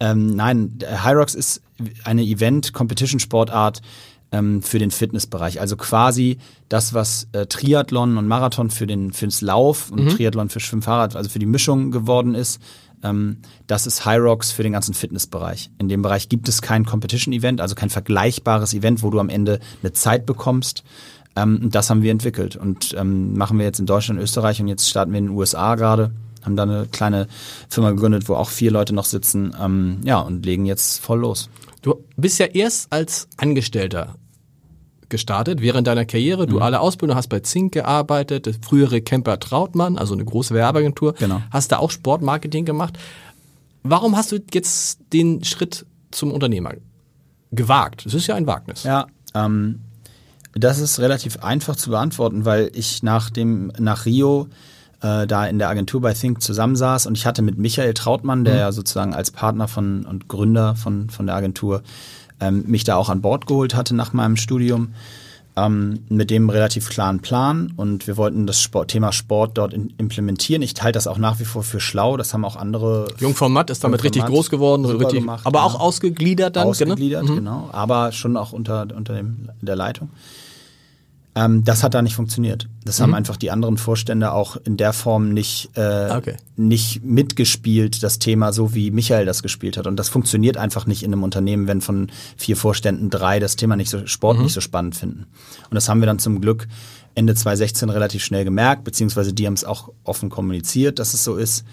[0.00, 1.62] Ähm, nein, High Rocks ist
[2.04, 3.82] eine Event-Competition-Sportart,
[4.34, 5.60] ähm, für den Fitnessbereich.
[5.60, 10.08] Also quasi das, was äh, Triathlon und Marathon für den fürs Lauf und mhm.
[10.08, 12.60] Triathlon für Schwimmfahrrad, also für die Mischung geworden ist.
[13.04, 15.70] Ähm, das ist High Rocks für den ganzen Fitnessbereich.
[15.78, 19.60] In dem Bereich gibt es kein Competition-Event, also kein vergleichbares Event, wo du am Ende
[19.82, 20.82] eine Zeit bekommst.
[21.36, 24.88] Ähm, das haben wir entwickelt und ähm, machen wir jetzt in Deutschland, Österreich und jetzt
[24.88, 26.10] starten wir in den USA gerade.
[26.42, 27.28] haben da eine kleine
[27.68, 31.50] Firma gegründet, wo auch vier Leute noch sitzen, ähm, ja, und legen jetzt voll los.
[31.82, 34.16] Du bist ja erst als Angestellter
[35.14, 36.48] gestartet während deiner Karriere.
[36.48, 41.12] Duale Ausbildung, hast bei Zink gearbeitet, das frühere Camper Trautmann, also eine große Werbeagentur.
[41.14, 41.40] Genau.
[41.52, 42.98] Hast da auch Sportmarketing gemacht.
[43.84, 46.72] Warum hast du jetzt den Schritt zum Unternehmer
[47.52, 48.04] gewagt?
[48.06, 48.82] Das ist ja ein Wagnis.
[48.82, 49.82] Ja, ähm,
[50.52, 54.48] das ist relativ einfach zu beantworten, weil ich nach dem nach Rio
[55.00, 58.56] äh, da in der Agentur bei Think zusammensaß und ich hatte mit Michael Trautmann, der
[58.56, 61.84] ja sozusagen als Partner von und Gründer von von der Agentur
[62.40, 64.94] ähm, mich da auch an Bord geholt hatte nach meinem Studium.
[65.56, 69.94] Ähm, mit dem relativ klaren Plan und wir wollten das Sport, Thema Sport dort in,
[69.98, 70.62] implementieren.
[70.62, 72.16] Ich halte das auch nach wie vor für schlau.
[72.16, 75.74] Das haben auch andere Jungfrau Matt ist damit richtig groß geworden, richtig, gemacht, aber auch
[75.74, 75.84] genau.
[75.84, 76.66] ausgegliedert dann.
[76.66, 77.36] ausgegliedert, Genau.
[77.36, 80.10] genau, aber schon auch unter, unter dem, der Leitung.
[81.36, 82.68] Ähm, das hat da nicht funktioniert.
[82.84, 86.36] Das haben einfach die anderen Vorstände auch in der Form nicht, äh, Okay.
[86.56, 89.86] nicht mitgespielt, das Thema, so wie Michael das gespielt hat.
[89.88, 93.74] Und das funktioniert einfach nicht in einem Unternehmen, wenn von vier Vorständen drei das Thema
[93.74, 95.26] nicht so, Sport nicht so spannend finden.
[95.70, 96.68] Und das haben wir dann zum Glück
[97.16, 101.36] Ende 2016 relativ schnell gemerkt, beziehungsweise die haben es auch offen kommuniziert, dass es so
[101.36, 101.64] ist.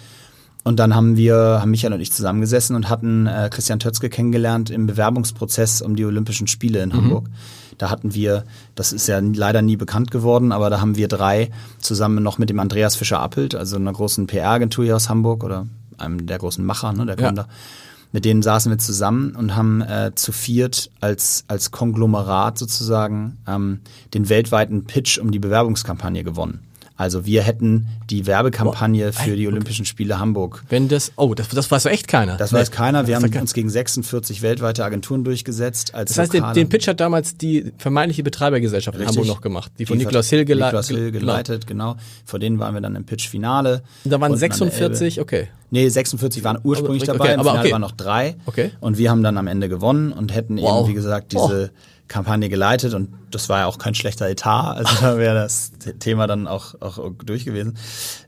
[0.63, 4.69] Und dann haben wir, haben Michael und ich zusammengesessen und hatten äh, Christian Tötzke kennengelernt
[4.69, 7.29] im Bewerbungsprozess um die Olympischen Spiele in Hamburg.
[7.79, 8.43] Da hatten wir,
[8.75, 12.51] das ist ja leider nie bekannt geworden, aber da haben wir drei zusammen noch mit
[12.51, 15.65] dem Andreas Fischer-Appelt, also einer großen PR-Agentur hier aus Hamburg oder
[15.97, 17.25] einem der großen Macher, ne, der Ja.
[17.25, 17.47] Gründer.
[18.11, 23.79] Mit denen saßen wir zusammen und haben äh, zu viert als, als Konglomerat sozusagen ähm,
[24.13, 26.59] den weltweiten Pitch um die Bewerbungskampagne gewonnen.
[27.01, 31.71] Also wir hätten die Werbekampagne für die Olympischen Spiele Hamburg Wenn das, oh, das, das
[31.71, 32.37] weiß so echt keiner.
[32.37, 33.07] das weiß keiner.
[33.07, 35.93] Wir haben uns gegen 46 weltweite Agenturen durchgesetzt.
[35.95, 39.17] Das heißt, den, den Pitch hat damals die vermeintliche Betreibergesellschaft in Richtig.
[39.17, 41.19] Hamburg noch gemacht, die von Die Niklas Hill, gele Niklas Hill genau.
[41.25, 41.95] geleitet, genau.
[42.23, 43.81] Vor denen waren wir dann im Pitch-Finale.
[44.03, 45.21] Und Da waren Unten an der 46, Elbe.
[45.23, 45.47] okay.
[45.71, 47.71] Nee, 46 waren ursprünglich Okay, dabei, im aber Finale okay.
[47.73, 48.35] waren noch drei.
[48.45, 48.69] Okay.
[48.79, 50.81] Und wir haben dann am Ende gewonnen und hätten Wow.
[50.81, 51.71] eben, wie gesagt, diese
[52.11, 55.93] Kampagne geleitet und das war ja auch kein schlechter Etat, also da wäre das The-
[55.93, 57.77] Thema dann auch, auch durch gewesen.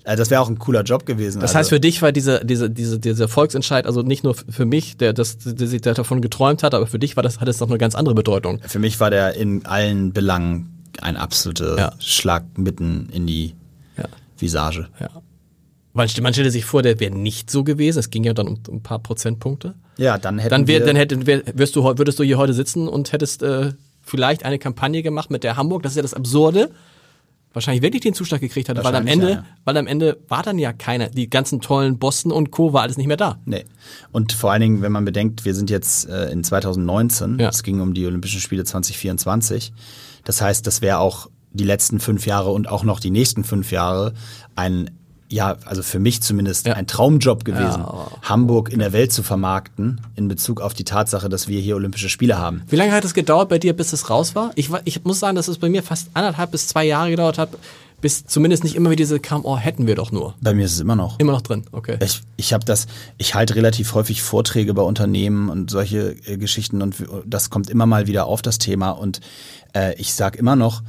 [0.06, 1.42] Äh, Das wäre auch ein cooler Job gewesen.
[1.42, 4.66] Das also, heißt, für dich war diese, diese, diese, dieser Volksentscheid, also nicht nur für
[4.66, 7.58] mich, der, das, der sich davon geträumt hat, aber für dich war das, hat es
[7.58, 8.60] doch eine ganz andere Bedeutung.
[8.66, 10.70] Für mich war der in allen Belangen
[11.02, 11.92] ein absoluter Ja.
[12.00, 13.54] Schlag mitten in die
[13.98, 14.06] Ja.
[14.38, 14.88] Visage.
[15.00, 15.10] Ja.
[15.94, 18.00] Man, st- man stellte sich vor, der wäre nicht so gewesen.
[18.00, 19.76] Es ging ja dann um, um ein paar Prozentpunkte.
[19.98, 22.54] Ja, dann hätten Dann, wär, wir dann hätte, wär, wirst du, würdest du hier heute
[22.54, 25.84] sitzen und hättest äh, vielleicht eine Kampagne gemacht mit der Hamburg.
[25.84, 26.72] Das ist ja das Absurde.
[27.54, 29.46] Wahrscheinlich wirklich den Zuschlag gekriegt hat, weil am Ende, ja, ja.
[29.64, 31.10] weil am Ende war dann ja keiner.
[31.10, 32.74] Die ganzen tollen Boston und Co.
[32.74, 33.38] war alles nicht mehr da.
[33.46, 33.66] Nee.
[34.12, 37.50] Und vor allen Dingen, wenn man bedenkt, wir sind jetzt äh, in 2019, Ja.
[37.50, 39.72] es ging um die Olympischen Spiele 2024.
[40.24, 43.72] Das heißt, das wäre auch die letzten fünf Jahre und auch noch die nächsten fünf
[43.72, 44.14] Jahre
[44.56, 44.90] ein,
[45.34, 46.74] ja, also für mich zumindest Ja.
[46.74, 48.08] ein Traumjob gewesen, Ja.
[48.22, 52.08] Hamburg in der Welt zu vermarkten, in Bezug auf die Tatsache, dass wir hier Olympische
[52.10, 52.62] Spiele haben.
[52.70, 54.52] Wie lange hat es gedauert bei dir, bis es raus war?
[54.56, 57.50] Ich, ich muss sagen, dass es bei mir fast anderthalb bis zwei Jahre gedauert hat,
[58.00, 60.36] bis zumindest nicht immer wieder diese kam, oh, hätten wir doch nur.
[60.42, 61.18] Bei mir ist es immer noch.
[61.20, 61.98] Immer noch drin, okay.
[62.04, 62.86] Ich, ich habe das,
[63.18, 67.86] ich halte relativ häufig Vorträge bei Unternehmen und solche äh, Geschichten und das kommt immer
[67.86, 69.22] mal wieder auf das Thema und
[69.74, 70.84] äh, ich sage immer noch,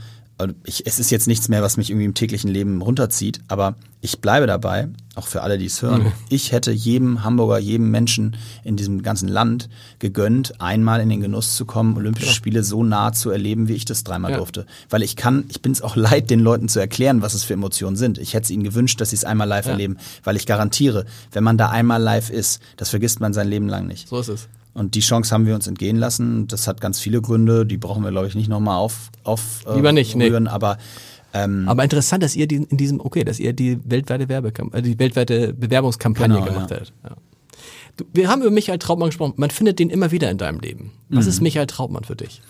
[0.64, 4.20] ich, es ist jetzt nichts mehr, was mich irgendwie im täglichen Leben runterzieht, aber ich
[4.20, 6.12] bleibe dabei, auch für alle, die es hören.
[6.28, 9.68] Ich hätte jedem Hamburger, jedem Menschen in diesem ganzen Land
[10.00, 13.84] gegönnt, einmal in den Genuss zu kommen, Olympische Spiele so nah zu erleben, wie ich
[13.84, 14.38] das dreimal Ja.
[14.38, 14.66] durfte.
[14.90, 17.54] Weil ich kann, ich bin es auch leid, den Leuten zu erklären, was es für
[17.54, 18.18] Emotionen sind.
[18.18, 19.72] Ich hätte es ihnen gewünscht, dass sie es einmal live Ja.
[19.72, 23.68] erleben, weil ich garantiere, wenn man da einmal live ist, das vergisst man sein Leben
[23.68, 24.08] lang nicht.
[24.08, 24.48] So ist es.
[24.74, 26.46] Und die Chance haben wir uns entgehen lassen.
[26.48, 29.76] Das hat ganz viele Gründe, die brauchen wir, glaube ich, nicht nochmal auf, auf äh,
[29.76, 30.28] Lieber nicht, nee.
[30.28, 30.78] rühren, aber
[31.32, 34.82] ähm, Aber interessant, dass ihr die, in diesem, okay, dass ihr die weltweite Werbekampagne, äh,
[34.82, 36.76] die weltweite Bewerbungskampagne Genau, gemacht ja.
[36.78, 36.92] habt.
[37.04, 37.10] Ja.
[37.96, 39.34] Du, wir haben über Michael Trautmann gesprochen.
[39.36, 40.90] Man findet den immer wieder in deinem Leben.
[41.08, 41.30] Was Mhm.
[41.30, 42.40] ist Michael Trautmann für dich?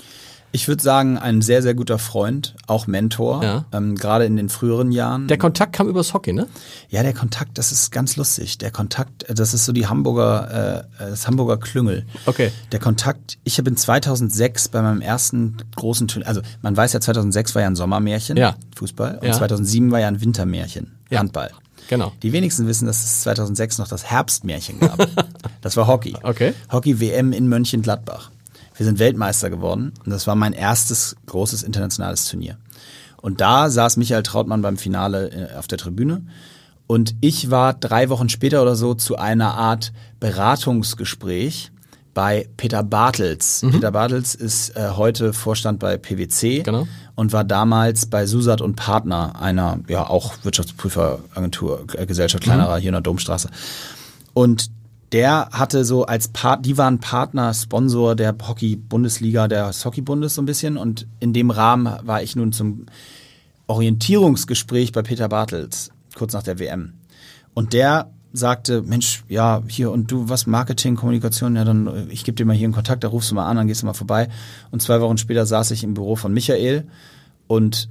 [0.54, 3.64] Ich würde sagen, ein sehr, sehr guter Freund, auch Mentor, Ja.
[3.72, 5.26] ähm, gerade in den früheren Jahren.
[5.26, 6.46] Der Kontakt kam übers Hockey, ne?
[6.88, 8.58] Ja, der Kontakt, das ist ganz lustig.
[8.58, 12.06] Der Kontakt, äh, das ist so die Hamburger, äh, das Hamburger Klüngel.
[12.26, 12.52] Okay.
[12.70, 17.00] Der Kontakt, ich habe in 2006 bei meinem ersten großen Turnier, also man weiß ja,
[17.00, 18.54] 2006 war ja ein Sommermärchen, Ja.
[18.76, 19.32] Fußball, und Ja.
[19.32, 21.18] 2007 war ja ein Wintermärchen, Ja.
[21.18, 21.50] Handball.
[21.88, 22.12] Genau.
[22.22, 24.96] Die wenigsten wissen, dass es 2006 noch das Herbstmärchen gab.
[25.62, 26.14] das war Hockey.
[26.22, 26.54] Okay.
[26.72, 28.30] Hockey-WM in Mönchengladbach.
[28.76, 32.56] Wir sind Weltmeister geworden und das war mein erstes großes internationales Turnier.
[33.22, 36.26] Und da saß Michael Trautmann beim Finale äh, auf der Tribüne
[36.86, 41.70] und ich war drei Wochen später oder so zu einer Art Beratungsgespräch
[42.12, 43.64] bei Peter Bartels.
[43.72, 46.62] Peter Bartels ist äh, heute Vorstand bei PwC Mhm.
[46.62, 46.88] Genau.
[47.16, 52.90] und war damals bei Susat und Partner, einer ja auch Wirtschaftsprüferagentur, äh, Gesellschaft kleinerer hier
[52.90, 53.48] in der Domstraße.
[54.32, 54.70] Und
[55.14, 60.46] der hatte so als Part, die waren Partner, Sponsor der Hockey-Bundesliga, des Hockey-Bundes so ein
[60.46, 60.76] bisschen.
[60.76, 62.86] Und in dem Rahmen war ich nun zum
[63.68, 66.94] Orientierungsgespräch bei Peter Bartels, kurz nach der WM.
[67.54, 72.34] Und der sagte, Mensch, ja, hier und du, was Marketing, Kommunikation, ja, dann ich gebe
[72.34, 74.28] dir mal hier einen Kontakt, da rufst du mal an, dann gehst du mal vorbei.
[74.72, 76.88] Und zwei Wochen später saß ich im Büro von Michael
[77.46, 77.88] und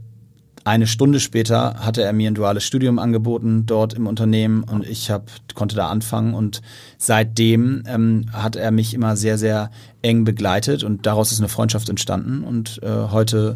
[0.65, 5.11] eine Stunde später hatte er mir ein duales Studium angeboten dort im Unternehmen und ich
[5.11, 6.61] hab, konnte da anfangen und
[6.97, 9.71] seitdem ähm, hat er mich immer sehr, sehr
[10.01, 13.55] eng begleitet und daraus ist eine Freundschaft entstanden und äh, heute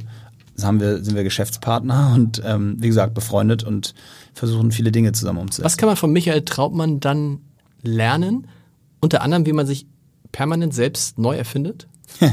[0.61, 3.93] haben wir, sind wir Geschäftspartner und ähm, wie gesagt befreundet und
[4.33, 5.65] versuchen viele Dinge zusammen umzusetzen.
[5.65, 7.39] Was kann man von Michael Trautmann dann
[7.83, 8.47] lernen?
[8.99, 9.85] Unter anderem, wie man sich
[10.31, 11.87] permanent selbst neu erfindet?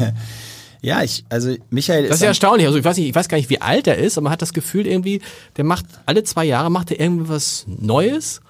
[0.85, 2.67] Ja, ich, also Michael Das ist ja erstaunlich.
[2.67, 4.43] Also ich weiß nicht, ich weiß gar nicht, wie alt er ist, aber man hat
[4.43, 5.23] das Gefühl irgendwie,
[5.57, 8.43] der macht alle zwei Jahre macht er irgendwie was Neues,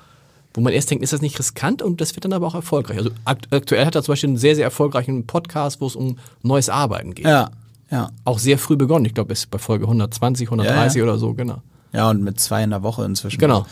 [0.52, 2.98] wo man erst denkt, ist das nicht riskant und das wird dann aber auch erfolgreich.
[2.98, 6.18] Also akt aktuell hat er zum Beispiel einen sehr, sehr erfolgreichen Podcast, wo es um
[6.42, 7.24] neues Arbeiten geht.
[7.24, 7.50] Ja,
[7.88, 8.10] ja.
[8.24, 9.04] Auch sehr früh begonnen.
[9.04, 11.10] Ich glaube, ist bei Folge 120, 130 Ja, ja.
[11.10, 11.62] oder so, genau.
[11.92, 13.38] Ja, und mit zwei in der Woche inzwischen.
[13.38, 13.64] Genau.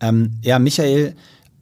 [0.00, 1.16] Ähm, ja, Michael,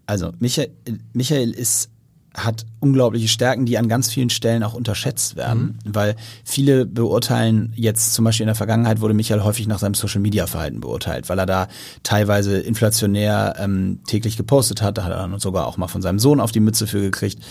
[0.04, 0.70] also Michael,
[1.14, 1.88] Michael ist
[2.34, 6.14] hat unglaubliche Stärken, die an ganz vielen Stellen auch unterschätzt werden, weil
[6.44, 10.46] viele beurteilen jetzt zum Beispiel in der Vergangenheit wurde Michael häufig nach seinem Social Media
[10.46, 11.68] Verhalten beurteilt, weil er da
[12.02, 16.18] teilweise inflationär ähm, täglich gepostet hat, da hat er dann sogar auch mal von seinem
[16.18, 17.42] Sohn auf die Mütze für gekriegt.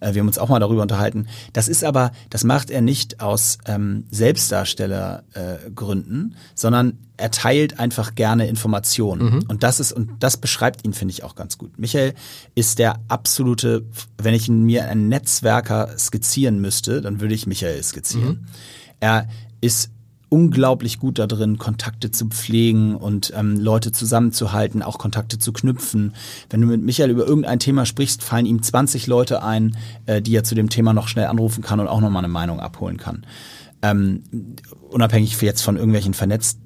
[0.00, 1.26] Äh, Wir haben uns auch mal darüber unterhalten.
[1.52, 8.14] Das ist aber, das macht er nicht aus ähm, Selbstdarstellergründen, äh, sondern er teilt einfach
[8.14, 9.42] gerne Informationen.
[9.48, 11.76] Und das ist, und das beschreibt ihn, finde ich, auch ganz gut.
[11.78, 12.14] Michael
[12.54, 13.84] ist der absolute,
[14.18, 18.46] wenn ich mir einen Netzwerker skizzieren müsste, dann würde ich Michael skizzieren.
[19.00, 19.26] Er
[19.60, 19.90] ist
[20.28, 26.14] unglaublich gut da drin, Kontakte zu pflegen und ähm, Leute zusammenzuhalten, auch Kontakte zu knüpfen.
[26.50, 30.34] Wenn du mit Michael über irgendein Thema sprichst, fallen ihm 20 Leute ein, äh, die
[30.34, 33.24] er zu dem Thema noch schnell anrufen kann und auch nochmal eine Meinung abholen kann.
[33.80, 34.22] Ähm,
[34.90, 36.58] unabhängig jetzt von irgendwelchen vernetzt,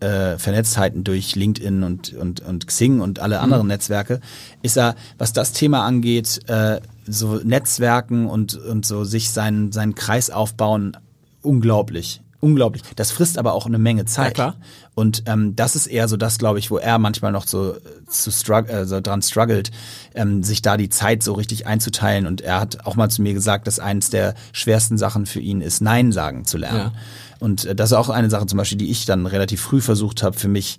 [0.00, 4.20] äh, Vernetztheiten durch LinkedIn und, und, und Xing und alle anderen Netzwerke,
[4.62, 9.94] ist er, was das Thema angeht, äh, so Netzwerken und, und so sich seinen, seinen
[9.94, 10.96] Kreis aufbauen,
[11.42, 12.22] unglaublich.
[12.40, 12.82] Unglaublich.
[12.96, 14.38] Das frisst aber auch eine Menge Zeit.
[14.38, 14.54] Ja.
[14.94, 17.80] Und ähm, das ist eher so das, glaube ich, wo er manchmal noch so, äh,
[18.08, 19.70] zu strugg äh, so dran struggelt,
[20.14, 22.26] ähm, sich da die Zeit so richtig einzuteilen.
[22.26, 25.60] Und er hat auch mal zu mir gesagt, dass eines der schwersten Sachen für ihn
[25.60, 26.78] ist, Nein sagen zu lernen.
[26.78, 26.92] Ja.
[27.40, 30.22] Und äh, das ist auch eine Sache zum Beispiel, die ich dann relativ früh versucht
[30.22, 30.78] habe, für mich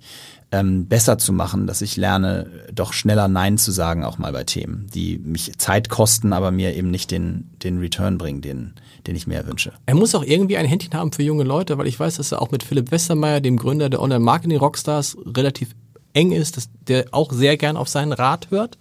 [0.52, 4.44] ähm, besser zu machen, dass ich lerne, doch schneller Nein zu sagen, auch mal bei
[4.44, 8.74] Themen, die mich Zeit kosten, aber mir eben nicht den, den Return bringen, den,
[9.06, 9.72] den ich mir wünsche.
[9.86, 12.42] Er muss auch irgendwie ein Händchen haben für junge Leute, weil ich weiß, dass er
[12.42, 15.70] auch mit Philipp Westermeier, dem Gründer der Online-Marketing-Rockstars, relativ
[16.12, 18.76] eng ist, dass der auch sehr gern auf seinen Rat hört.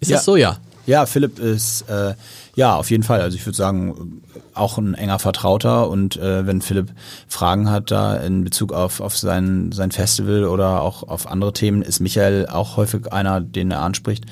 [0.00, 0.16] Ist Ja.
[0.16, 0.56] das so, ja?
[0.88, 2.14] Ja, Philipp ist äh,
[2.56, 3.20] ja auf jeden Fall.
[3.20, 4.22] Also ich würde sagen
[4.54, 6.88] auch ein enger Vertrauter und äh, wenn Philipp
[7.28, 11.82] Fragen hat da in Bezug auf auf sein sein Festival oder auch auf andere Themen,
[11.82, 14.24] ist Michael auch häufig einer, den er anspricht.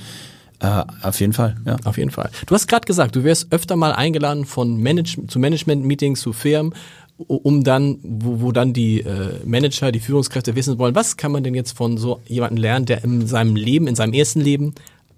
[0.60, 1.76] Äh, auf jeden Fall, ja.
[1.84, 2.30] Auf jeden Fall.
[2.46, 6.72] Du hast gerade gesagt, du wärst öfter mal eingeladen von Manage zu Management-Meetings, zu Firmen,
[7.18, 11.44] um dann, wo, wo dann die äh, Manager, die Führungskräfte wissen wollen, was kann man
[11.44, 14.74] denn jetzt von so jemandem lernen, der in seinem Leben, in seinem ersten Leben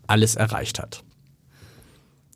[0.08, 1.04] alles erreicht hat.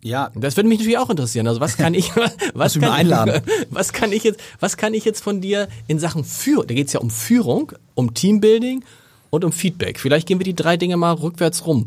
[0.05, 1.47] Ja, Das würde mich natürlich auch interessieren.
[1.47, 2.11] Also was kann ich,
[2.55, 3.43] was kann, einladen?
[3.71, 6.67] was kann ich jetzt, was kann ich jetzt von dir in Sachen Führung?
[6.67, 8.85] Da geht es ja um Führung, um Teambuilding
[9.31, 10.01] und um Feedback.
[10.01, 11.87] Vielleicht gehen wir die drei Dinge mal rückwärts rum.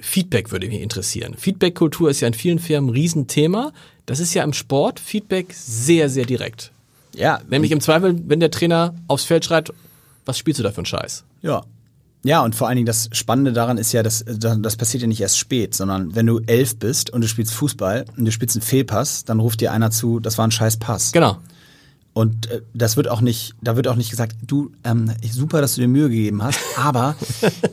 [0.00, 1.34] Feedback würde mich interessieren.
[1.38, 3.72] Feedback-Kultur ist ja in vielen Firmen ein Riesenthema.
[4.04, 6.72] Das ist ja im Sport Feedback sehr, sehr direkt.
[7.14, 9.72] ja, Nämlich im Zweifel, wenn der Trainer aufs Feld schreit,
[10.26, 11.24] was spielst du da für einen Scheiß?
[11.40, 11.64] Ja.
[12.24, 15.20] Ja, und vor allen Dingen das Spannende daran ist ja, dass das passiert ja nicht
[15.20, 18.62] erst spät, sondern wenn du elf bist und du spielst Fußball und du spielst einen
[18.62, 21.12] Fehlpass, dann ruft dir einer zu, das war ein scheiß Pass.
[21.12, 21.36] Genau.
[22.14, 25.74] Und äh, das wird auch nicht, da wird auch nicht gesagt, du, ähm, super, dass
[25.74, 27.16] du dir Mühe gegeben hast, aber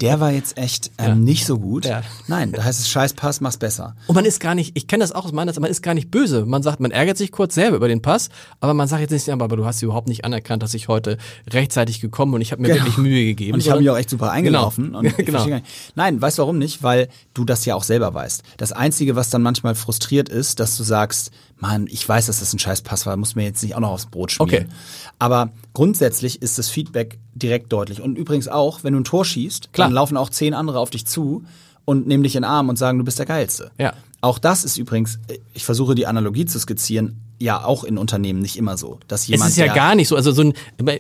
[0.02, 1.86] der war jetzt echt ähm, nicht so gut.
[1.86, 2.02] Ja.
[2.28, 3.96] Nein, da heißt es scheiß Pass, mach's besser.
[4.08, 5.94] Und man ist gar nicht, ich kenne das auch aus meiner Zeit, man ist gar
[5.94, 6.46] nicht böse.
[6.46, 9.30] Man sagt, man ärgert sich kurz selber über den Pass, aber man sagt jetzt nicht,
[9.30, 11.20] aber du hast überhaupt nicht anerkannt, dass ich heute
[11.52, 12.80] rechtzeitig gekommen und ich habe mir Genau.
[12.86, 13.54] wirklich Mühe gegeben.
[13.54, 14.96] Und ich habe mich auch echt super eingelaufen.
[15.02, 15.12] Genau.
[15.32, 15.62] Genau.
[15.96, 16.82] Nein, weißt du warum nicht?
[16.84, 18.42] Weil du das ja auch selber weißt.
[18.58, 22.54] Das Einzige, was dann manchmal frustriert ist, dass du sagst, Mann, ich weiß, dass das
[22.54, 24.66] ein scheiß Pass war, muss mir jetzt nicht auch noch aufs Brot schmieren.
[24.66, 24.76] Okay.
[25.20, 28.02] Aber grundsätzlich ist das Feedback direkt deutlich.
[28.02, 29.88] Und übrigens auch, wenn du ein Tor schießt, Klar.
[29.88, 31.44] dann laufen auch zehn andere auf dich zu
[31.86, 33.72] und nehmen dich in den Arm und sagen, du bist der Geilste.
[33.78, 33.94] Ja.
[34.22, 35.20] Auch das ist übrigens,
[35.54, 39.00] ich versuche die Analogie zu skizzieren, ja auch in Unternehmen nicht immer so.
[39.08, 40.16] Dass Es jemand, ist ja gar nicht so.
[40.16, 40.54] Also so ein,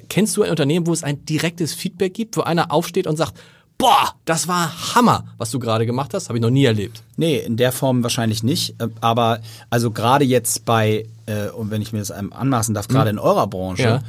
[0.09, 3.39] kennst du ein Unternehmen, wo es ein direktes Feedback gibt, wo einer aufsteht und sagt,
[3.81, 7.01] boah, das war Hammer, was du gerade gemacht hast, habe ich noch nie erlebt.
[7.17, 8.79] Nee, in der Form wahrscheinlich nicht.
[8.79, 12.87] Äh, Aber also gerade jetzt bei, äh, und wenn ich mir das einem anmaßen darf,
[12.87, 14.01] gerade in eurer Branche,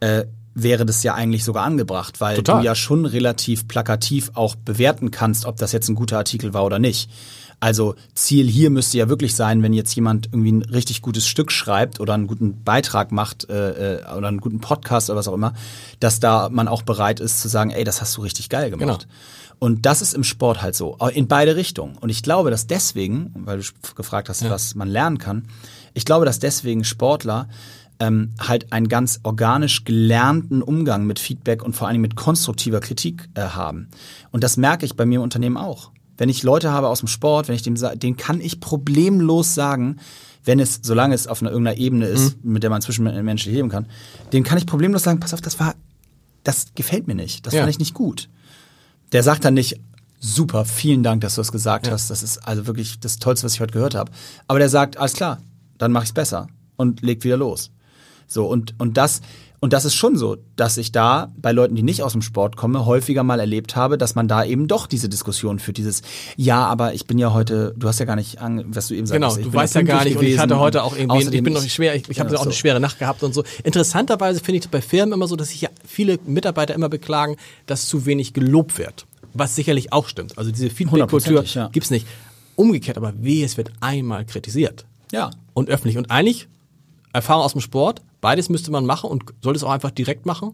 [0.00, 0.24] äh,
[0.54, 2.60] wäre das ja eigentlich sogar angebracht, weil Total.
[2.60, 6.64] du ja schon relativ plakativ auch bewerten kannst, ob das jetzt ein guter Artikel war
[6.64, 7.08] oder nicht.
[7.60, 11.52] Also Ziel hier müsste ja wirklich sein, wenn jetzt jemand irgendwie ein richtig gutes Stück
[11.52, 15.34] schreibt oder einen guten Beitrag macht äh, äh, oder einen guten Podcast oder was auch
[15.34, 15.52] immer,
[16.00, 19.00] dass da man auch bereit ist zu sagen, ey, das hast du richtig geil gemacht.
[19.00, 19.14] Genau.
[19.58, 21.98] Und das ist im Sport halt so, in beide Richtungen.
[21.98, 25.44] Und ich glaube, dass deswegen, weil du gefragt hast, was man lernen kann,
[25.92, 27.46] ich glaube, dass deswegen Sportler
[27.98, 33.28] ähm, halt einen ganz organisch gelernten Umgang mit Feedback und vor allem mit konstruktiver Kritik
[33.34, 33.88] äh, haben.
[34.30, 35.90] Und das merke ich bei mir im Unternehmen auch.
[36.20, 39.96] Wenn ich Leute habe aus dem Sport, wenn ich dem den kann ich problemlos sagen,
[40.44, 43.70] wenn es, solange es auf einer irgendeiner Ebene ist, mit der man zwischen Menschen leben
[43.70, 43.86] kann,
[44.34, 45.74] den kann ich problemlos sagen, pass auf, das war,
[46.44, 47.60] das gefällt mir nicht, das Ja.
[47.60, 48.28] fand ich nicht gut.
[49.12, 49.80] Der sagt dann nicht,
[50.18, 52.10] super, vielen Dank, dass du das gesagt hast.
[52.10, 54.12] Das ist also wirklich das Tollste, was ich heute gehört habe.
[54.46, 55.40] Aber der sagt, alles klar,
[55.78, 57.70] dann mache ich es besser und legt wieder los.
[58.26, 59.22] So, und, und das,
[59.60, 62.56] und das ist schon so, dass ich da bei Leuten, die nicht aus dem Sport
[62.56, 66.00] kommen, häufiger mal erlebt habe, dass man da eben doch diese Diskussion führt, dieses,
[66.36, 69.14] ja, aber ich bin ja heute, du hast ja gar nicht, was du eben sagst.
[69.14, 71.42] Genau, ich du bin weißt ja gar nicht und ich hatte heute auch irgendwie, ich
[71.42, 72.56] bin noch nicht schwer, ich, ich habe Ja, auch eine so.
[72.58, 73.44] schwere Nacht gehabt und so.
[73.62, 77.36] Interessanterweise finde ich das bei Firmen immer so, dass sich ja viele Mitarbeiter immer beklagen,
[77.66, 79.06] dass zu wenig gelobt wird.
[79.34, 80.38] Was sicherlich auch stimmt.
[80.38, 81.68] Also diese Feedback-Kultur ja.
[81.68, 82.06] gibt's nicht.
[82.56, 84.86] Umgekehrt, aber weh, es wird einmal kritisiert.
[85.12, 85.98] Ja, Und öffentlich.
[85.98, 86.48] Und eigentlich,
[87.12, 90.52] Erfahrung aus dem Sport, beides müsste man machen und sollte es auch einfach direkt machen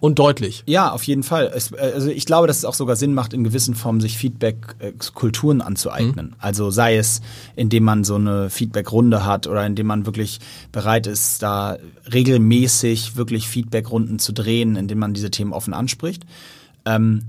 [0.00, 0.62] und deutlich.
[0.66, 1.50] Ja, auf jeden Fall.
[1.54, 4.18] Es, äh, also ich glaube, dass es auch sogar Sinn macht, in gewissen Formen sich
[4.18, 6.34] Feedback-Kulturen anzueignen.
[6.38, 7.22] Also sei es,
[7.54, 10.40] indem man so eine Feedback-Runde hat oder indem man wirklich
[10.72, 11.78] bereit ist, da
[12.12, 16.24] regelmäßig wirklich Feedback-Runden zu drehen, indem man diese Themen offen anspricht.
[16.84, 17.22] Ähm,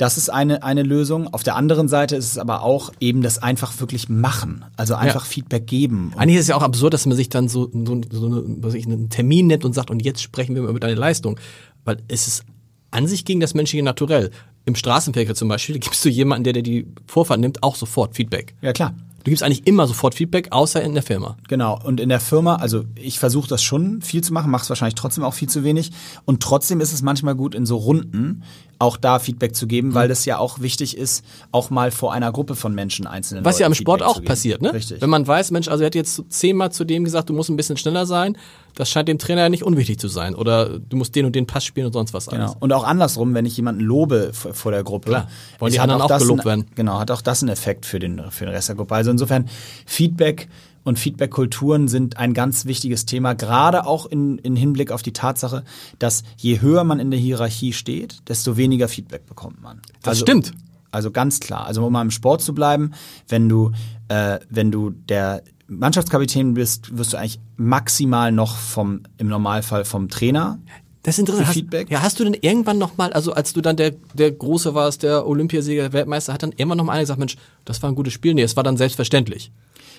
[0.00, 1.28] das ist eine, eine Lösung.
[1.34, 4.64] Auf der anderen Seite ist es aber auch eben das einfach wirklich machen.
[4.78, 6.12] Also einfach Feedback geben.
[6.16, 8.72] Eigentlich ist es ja auch absurd, dass man sich dann so, so, so eine, was
[8.72, 11.38] ich, einen Termin nennt und sagt, und jetzt sprechen wir mal über deine Leistung.
[11.84, 12.44] Weil es ist
[12.90, 14.30] an sich gegen das menschliche Naturell.
[14.64, 18.54] Im Straßenverkehr zum Beispiel gibst du jemanden, der dir die Vorfahrt nimmt, auch sofort Feedback.
[18.62, 18.94] ja, klar.
[19.22, 21.36] Du gibst eigentlich immer sofort Feedback, außer in der Firma.
[21.46, 24.70] Genau, und in der Firma, also ich versuche das schon viel zu machen, mache es
[24.70, 25.90] wahrscheinlich trotzdem auch viel zu wenig.
[26.24, 28.44] Und trotzdem ist es manchmal gut, in so Runden
[28.80, 29.94] auch da Feedback zu geben, Mhm.
[29.94, 33.58] weil das ja auch wichtig ist, auch mal vor einer Gruppe von Menschen einzelnen Was
[33.58, 34.72] ja im Leuten Sport Feedback auch passiert, ne?
[34.72, 35.00] Richtig.
[35.00, 37.56] Wenn man weiß, Mensch, also er hat jetzt zehnmal zu dem gesagt, du musst ein
[37.56, 38.36] bisschen schneller sein,
[38.74, 40.34] das scheint dem Trainer ja nicht unwichtig zu sein.
[40.34, 42.52] Oder du musst den und den Pass spielen und sonst was alles.
[42.52, 42.56] Genau.
[42.60, 45.10] Und auch andersrum, wenn ich jemanden lobe vor, der Gruppe.
[45.10, 45.28] Klar.
[45.58, 46.66] Wollen die anderen auch das gelobt ein, werden.
[46.74, 48.94] Genau, hat auch das einen Effekt für den, für den Rest der Gruppe.
[48.94, 49.46] Also insofern,
[49.86, 50.48] Feedback
[50.84, 55.64] und Feedback-Kulturen sind ein ganz wichtiges Thema, gerade auch in, in Hinblick auf die Tatsache,
[55.98, 59.80] dass je höher man in der Hierarchie steht, desto weniger Feedback bekommt man.
[60.02, 60.52] Das also, stimmt.
[60.90, 61.66] Also ganz klar.
[61.66, 62.92] Also um mal im Sport zu bleiben,
[63.28, 63.72] wenn du,
[64.08, 70.08] äh, wenn du der Mannschaftskapitän bist, wirst du eigentlich maximal noch vom, im Normalfall vom
[70.08, 70.58] Trainer
[71.02, 71.46] Das ist interessant.
[71.46, 71.90] Hast, Feedback?
[71.90, 75.26] Ja, hast du denn irgendwann nochmal, also als du dann der, der Große warst, der
[75.26, 78.34] Olympiasieger, der Weltmeister, hat dann irgendwann nochmal einer gesagt, Mensch, das war ein gutes Spiel?
[78.34, 79.52] Nee, es war dann selbstverständlich.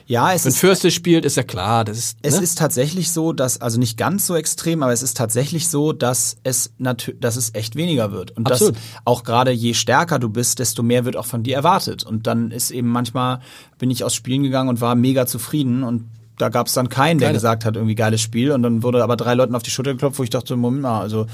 [0.08, 2.44] Ja, es Wenn ist, Fürste spielt, ist ja klar, das ist, es ne?
[2.44, 6.38] ist tatsächlich so, dass, also nicht ganz so extrem, aber es ist tatsächlich so, dass
[6.44, 8.32] es dass es echt weniger wird.
[8.32, 8.76] Und Absolut.
[8.76, 12.04] dass auch gerade je stärker du bist, desto mehr wird auch von dir erwartet.
[12.04, 13.40] Und dann ist eben manchmal,
[13.78, 16.06] bin ich aus Spielen gegangen und war mega zufrieden und
[16.42, 17.38] da gab es dann keinen, der Keine.
[17.38, 18.52] gesagt hat, irgendwie geiles Spiel.
[18.52, 21.02] Und dann wurde aber drei Leuten auf die Schulter geklopft, wo ich dachte, Moment mal,
[21.02, 21.28] also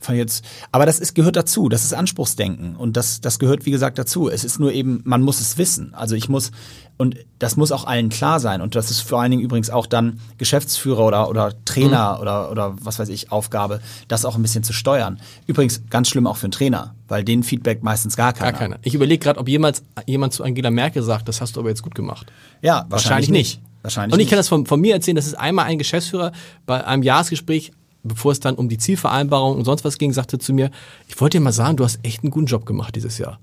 [0.00, 0.44] fand jetzt.
[0.72, 2.76] Aber das ist, gehört dazu, das ist Anspruchsdenken.
[2.76, 4.30] Und das, das gehört, wie gesagt, dazu.
[4.30, 5.94] Es ist nur eben, man muss es wissen.
[5.94, 6.52] Also ich muss,
[6.96, 8.62] und das muss auch allen klar sein.
[8.62, 12.74] Und das ist vor allen Dingen übrigens auch dann Geschäftsführer oder, oder Trainer oder, oder
[12.80, 15.20] was weiß ich, Aufgabe, das auch ein bisschen zu steuern.
[15.46, 18.52] Übrigens ganz schlimm auch für einen Trainer, weil den Feedback meistens gar keiner.
[18.52, 18.78] gar keiner.
[18.82, 21.82] Ich überlege gerade, ob jemals jemand zu Angela Merkel sagt, das hast du aber jetzt
[21.82, 22.26] gut gemacht.
[22.62, 23.60] Ja, wahrscheinlich, Wahrscheinlich nicht.
[23.86, 24.30] Wahrscheinlich Und ich nicht.
[24.30, 26.32] kann das von, von mir erzählen, dass es einmal ein Geschäftsführer
[26.66, 27.70] bei einem Jahresgespräch,
[28.02, 30.72] bevor es dann um die Zielvereinbarung und sonst was ging, sagte zu mir,
[31.06, 33.38] ich wollte dir mal sagen, du hast echt einen guten Job gemacht dieses Jahr.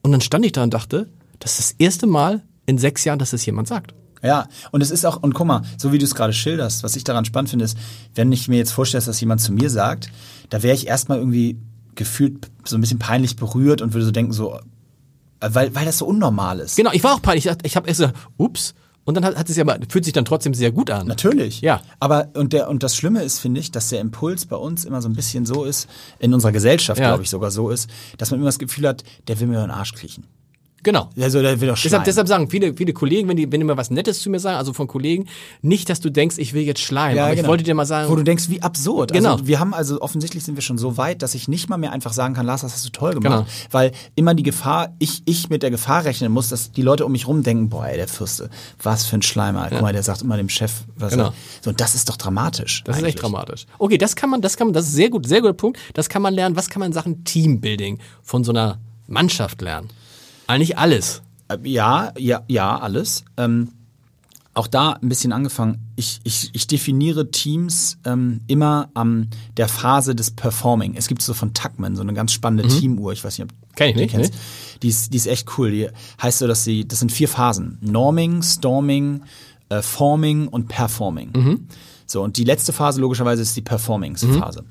[0.00, 3.18] Und dann stand ich da und dachte, das ist das erste Mal in sechs Jahren,
[3.18, 3.92] dass das jemand sagt.
[4.22, 6.96] Ja, und es ist auch, und guck mal, so wie du es gerade schilderst, was
[6.96, 7.76] ich daran spannend finde, ist,
[8.14, 10.10] wenn ich mir jetzt vorstelle, dass das jemand zu mir sagt,
[10.48, 11.58] da wäre ich erstmal irgendwie
[11.94, 14.58] gefühlt so ein bisschen peinlich berührt und würde so denken, so,
[15.40, 16.76] weil, weil das so unnormal ist.
[16.76, 17.44] Genau, ich war auch peinlich.
[17.44, 18.74] Ich Ich habe erst gesagt, ups.
[19.04, 21.06] Und dann hat, hat es sich aber, fühlt sich dann trotzdem sehr gut an.
[21.06, 21.60] Natürlich.
[21.60, 21.82] Ja.
[22.00, 25.02] Aber, und, der, und das Schlimme ist, finde ich, dass der Impuls bei uns immer
[25.02, 25.88] so ein bisschen so ist,
[26.18, 27.08] in unserer Gesellschaft, Ja.
[27.08, 29.70] glaube ich, sogar so ist, dass man immer das Gefühl hat, der will mir den
[29.70, 30.24] Arsch kriechen.
[30.84, 31.10] Genau.
[31.18, 33.76] Also der will doch Deshalb, deshalb sagen viele, viele Kollegen, wenn die, wenn die mal
[33.76, 35.26] was Nettes zu mir sagen, also von Kollegen,
[35.62, 37.16] nicht, dass du denkst, ich will jetzt schleimen.
[37.16, 37.46] Ja, aber genau.
[37.46, 39.12] ich wollte dir mal sagen, Wo du denkst, wie absurd.
[39.12, 39.32] Genau.
[39.32, 41.92] Also wir haben also offensichtlich sind wir schon so weit, dass ich nicht mal mehr
[41.92, 43.46] einfach sagen kann, Lars, das hast du toll gemacht.
[43.46, 43.46] Genau.
[43.70, 47.12] Weil immer die Gefahr, ich, ich mit der Gefahr rechnen muss, dass die Leute um
[47.12, 48.50] mich rum denken, boah, ey, der Fürste,
[48.82, 49.68] was für ein Schleimer.
[49.70, 51.28] Guck mal, der sagt immer dem Chef, was Genau.
[51.28, 52.84] er, so, und das ist doch dramatisch.
[52.84, 53.14] Das ist eigentlich.
[53.14, 53.66] echt dramatisch.
[53.78, 55.78] Okay, das kann man, das kann man, das ist sehr gut, sehr guter Punkt.
[55.94, 56.56] Das kann man lernen.
[56.56, 59.88] Was kann man in Sachen Teambuilding von so einer Mannschaft lernen?
[60.46, 61.22] Eigentlich alles.
[61.48, 63.24] Äh, Ja, ja, ja, alles.
[63.36, 63.72] Ähm,
[64.56, 65.80] auch da ein bisschen angefangen.
[65.96, 70.94] Ich, ich, ich definiere Teams ähm, immer am der Phase des Performing.
[70.96, 73.12] Es gibt so von Tuckman so eine ganz spannende Teamuhr.
[73.12, 73.74] Ich weiß nicht, ob Mhm.
[73.76, 74.34] Kenn ich du die nicht, kennst.
[74.82, 75.72] Die ist, die ist echt cool.
[75.72, 75.88] Die
[76.22, 79.22] heißt so, dass sie, das sind vier Phasen: Norming, Storming,
[79.70, 81.30] äh, Forming und Performing.
[81.34, 81.66] Mhm.
[82.06, 84.64] So und die letzte Phase logischerweise ist die Performing-Phase.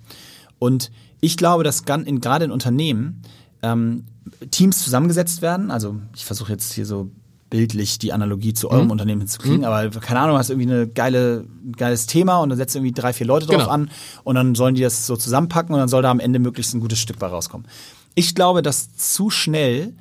[0.60, 3.22] Und ich glaube, dass in, gerade in Unternehmen
[3.64, 4.04] ähm,
[4.52, 5.72] Teams zusammengesetzt werden.
[5.72, 7.10] Also ich versuche jetzt hier so
[7.50, 8.74] bildlich die Analogie zu Mhm.
[8.74, 12.58] eurem Unternehmen hinzukriegen, aber keine Ahnung, hast irgendwie eine geile, ein geiles Thema und dann
[12.58, 13.70] setzt irgendwie drei, vier Leute drauf Genau.
[13.70, 13.90] an
[14.24, 16.80] und dann sollen die das so zusammenpacken und dann soll da am Ende möglichst ein
[16.80, 17.68] gutes Stück bei rauskommen.
[18.16, 19.94] Ich glaube, dass zu schnell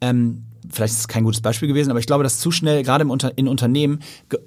[0.00, 3.02] ähm, vielleicht ist es kein gutes Beispiel gewesen, aber ich glaube, dass zu schnell gerade
[3.02, 4.00] im Unter in Unternehmen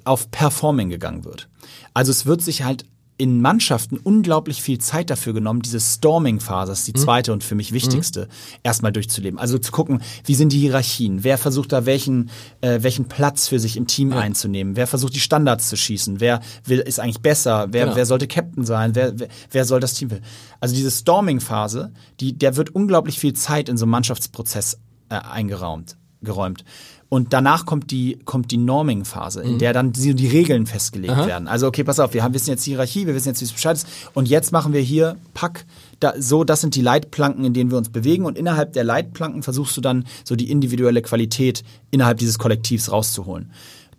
[0.04, 1.48] auf Performing gegangen wird.
[1.94, 2.84] Also es wird sich halt
[3.18, 7.56] in Mannschaften unglaublich viel Zeit dafür genommen, diese Storming-Phase, das ist die zweite und für
[7.56, 8.28] mich wichtigste,
[8.62, 9.40] erstmal durchzuleben.
[9.40, 13.58] Also zu gucken, wie sind die Hierarchien, wer versucht da welchen, äh, welchen Platz für
[13.58, 17.66] sich im Team einzunehmen, wer versucht die Standards zu schießen, wer will, ist eigentlich besser,
[17.72, 17.96] wer, Genau.
[17.96, 20.22] wer sollte Captain sein, wer, wer, wer soll das Team will.
[20.60, 25.96] Also diese Storming-Phase, die, der wird unglaublich viel Zeit in so einem Mannschaftsprozess äh, eingeraumt,
[26.22, 26.64] geräumt.
[27.10, 31.48] Und danach kommt die, kommt die Norming-Phase, in der dann die, die Regeln festgelegt werden.
[31.48, 33.52] Also, okay, pass auf, wir haben, wissen jetzt die Hierarchie, wir wissen jetzt, wie es
[33.52, 33.88] Bescheid ist.
[34.12, 35.64] Und jetzt machen wir hier, pack,
[36.00, 38.26] da, so, das sind die Leitplanken, in denen wir uns bewegen.
[38.26, 43.52] Und innerhalb der Leitplanken versuchst du dann so die individuelle Qualität innerhalb dieses Kollektivs rauszuholen.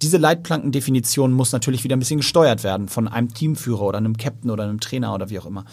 [0.03, 4.51] Diese Leitplankendefinition muss natürlich wieder ein bisschen gesteuert werden von einem Teamführer oder einem Captain
[4.51, 5.65] oder einem Trainer oder wie auch immer.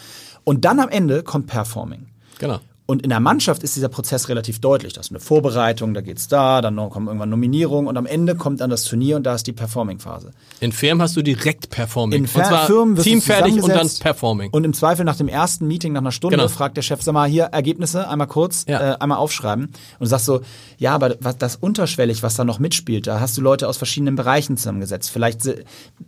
[0.43, 2.07] Und dann am Ende kommt Performing.
[2.39, 2.61] Genau.
[2.89, 4.93] Und in der Mannschaft ist dieser Prozess relativ deutlich.
[4.93, 8.61] Das ist eine Vorbereitung, da geht's da, dann kommen irgendwann Nominierungen und am Ende kommt
[8.61, 10.30] dann das Turnier und da ist die Performing-Phase.
[10.61, 12.18] In Firmen hast du direkt Performing.
[12.20, 14.51] In und zwar Firmen Team fertig und dann Performing.
[14.53, 16.49] Und im Zweifel nach dem ersten Meeting, nach einer Stunde, Genau.
[16.49, 18.93] fragt der Chef, sag mal, hier Ergebnisse, einmal kurz, Ja.
[18.93, 19.64] äh, einmal aufschreiben.
[19.64, 20.43] Und du sagst so,
[20.78, 24.14] ja, aber was, das unterschwellig, was da noch mitspielt, da hast du Leute aus verschiedenen
[24.14, 25.11] Bereichen zusammengesetzt.
[25.11, 25.55] Vielleicht si-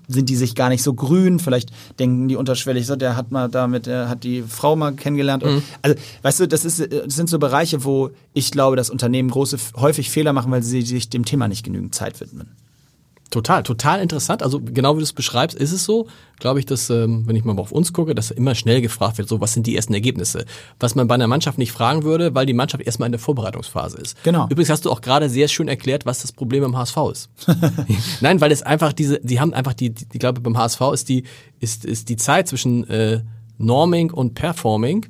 [0.06, 3.48] sind die sich gar nicht so grün, vielleicht denken die unterschwellig so, der hat mal
[3.48, 5.44] damit, der hat die Frau mal kennengelernt.
[5.44, 5.62] Mhm.
[5.82, 9.30] Also, weißt du, das, ist, äh, das sind so Bereiche, wo ich glaube, dass Unternehmen
[9.30, 12.56] große, häufig Fehler machen, weil sie sich dem Thema nicht genügend Zeit widmen.
[13.30, 14.42] Total, total interessant.
[14.42, 16.06] Also genau wie du es beschreibst, ist es so,
[16.38, 19.28] glaube ich, dass, ähm, wenn ich mal auf uns gucke, dass immer schnell gefragt wird,
[19.28, 20.46] so was sind die ersten Ergebnisse?
[20.80, 23.98] Was man bei einer Mannschaft nicht fragen würde, weil die Mannschaft erstmal in der Vorbereitungsphase
[23.98, 24.22] ist.
[24.22, 24.46] Genau.
[24.48, 27.28] Übrigens hast du auch gerade sehr schön erklärt, was das Problem beim HSV ist.
[28.22, 31.10] Nein, weil es einfach diese, die haben einfach die, die ich glaube beim HSV ist
[31.10, 31.24] die,
[31.60, 33.20] ist, ist die Zeit zwischen äh,
[33.58, 35.04] Norming und Performing,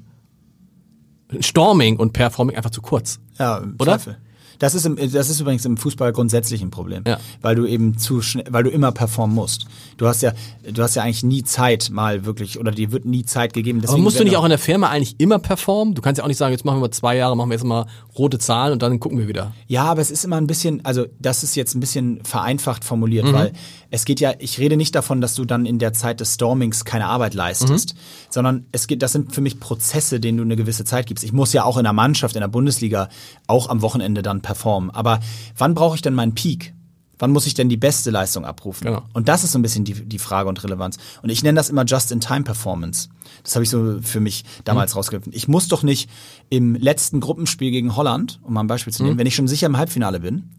[1.40, 3.20] Storming und Performing einfach zu kurz.
[3.38, 3.98] Ja, im Oder?
[3.98, 4.18] Zweifel.
[4.58, 7.18] Das ist, im, das ist übrigens im Fußball grundsätzlich ein Problem, Ja.
[7.42, 9.66] weil du eben zu schnell, weil du immer performen musst.
[9.96, 10.32] Du hast ja,
[10.70, 13.82] du hast ja eigentlich nie Zeit mal wirklich oder dir wird nie Zeit gegeben.
[13.86, 15.94] Aber musst du nicht auch in der Firma eigentlich immer performen?
[15.94, 17.64] Du kannst ja auch nicht sagen, jetzt machen wir mal zwei Jahre, machen wir jetzt
[17.64, 17.86] mal
[18.18, 19.52] rote Zahlen und dann gucken wir wieder.
[19.66, 23.26] Ja, aber es ist immer ein bisschen, also das ist jetzt ein bisschen vereinfacht formuliert,
[23.26, 23.32] Mhm.
[23.32, 23.52] weil
[23.90, 26.84] es geht ja, ich rede nicht davon, dass du dann in der Zeit des Stormings
[26.84, 27.98] keine Arbeit leistest, Mhm.
[28.30, 31.24] sondern es geht, das sind für mich Prozesse, denen du eine gewisse Zeit gibst.
[31.24, 33.08] Ich muss ja auch in der Mannschaft, in der Bundesliga
[33.48, 34.90] auch am Wochenende dann performen.
[34.90, 35.18] Aber
[35.56, 36.74] wann brauche ich denn meinen Peak?
[37.20, 38.86] Wann muss ich denn die beste Leistung abrufen?
[38.86, 39.02] Genau.
[39.12, 40.98] Und das ist so ein bisschen die, die Frage und Relevanz.
[41.20, 43.08] Und ich nenne das immer Just-in-Time-Performance.
[43.42, 45.32] Das habe ich so für mich damals rausgegriffen.
[45.34, 46.08] Ich muss doch nicht
[46.48, 49.66] im letzten Gruppenspiel gegen Holland, um mal ein Beispiel zu nehmen, wenn ich schon sicher
[49.66, 50.50] im Halbfinale bin,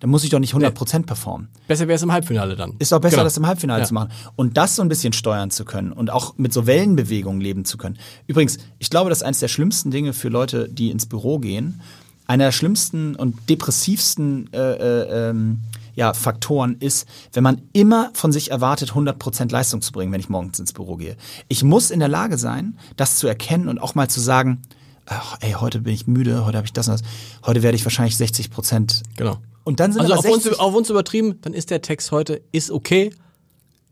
[0.00, 1.48] dann muss ich doch nicht 100% performen.
[1.68, 2.74] Besser wäre es im Halbfinale dann.
[2.78, 3.24] Ist doch besser, Genau.
[3.24, 3.86] das im Halbfinale Ja.
[3.86, 4.10] zu machen.
[4.36, 7.78] Und das so ein bisschen steuern zu können und auch mit so Wellenbewegungen leben zu
[7.78, 7.96] können.
[8.26, 11.80] Übrigens, ich glaube, das ist eines der schlimmsten Dinge für Leute, die ins Büro gehen.
[12.26, 15.60] Einer der schlimmsten und depressivsten äh, äh, ähm,
[15.94, 20.28] ja, Faktoren ist, wenn man immer von sich erwartet, 100% Leistung zu bringen, wenn ich
[20.28, 21.16] morgens ins Büro gehe.
[21.48, 24.62] Ich muss in der Lage sein, das zu erkennen und auch mal zu sagen,
[25.06, 27.02] ach, ey, heute bin ich müde, heute habe ich das und das,
[27.44, 29.02] heute werde ich wahrscheinlich 60%.
[29.16, 29.38] Genau.
[29.62, 32.42] Und dann sind Also auf uns, 60 auf uns übertrieben, dann ist der Text heute,
[32.52, 33.10] ist okay,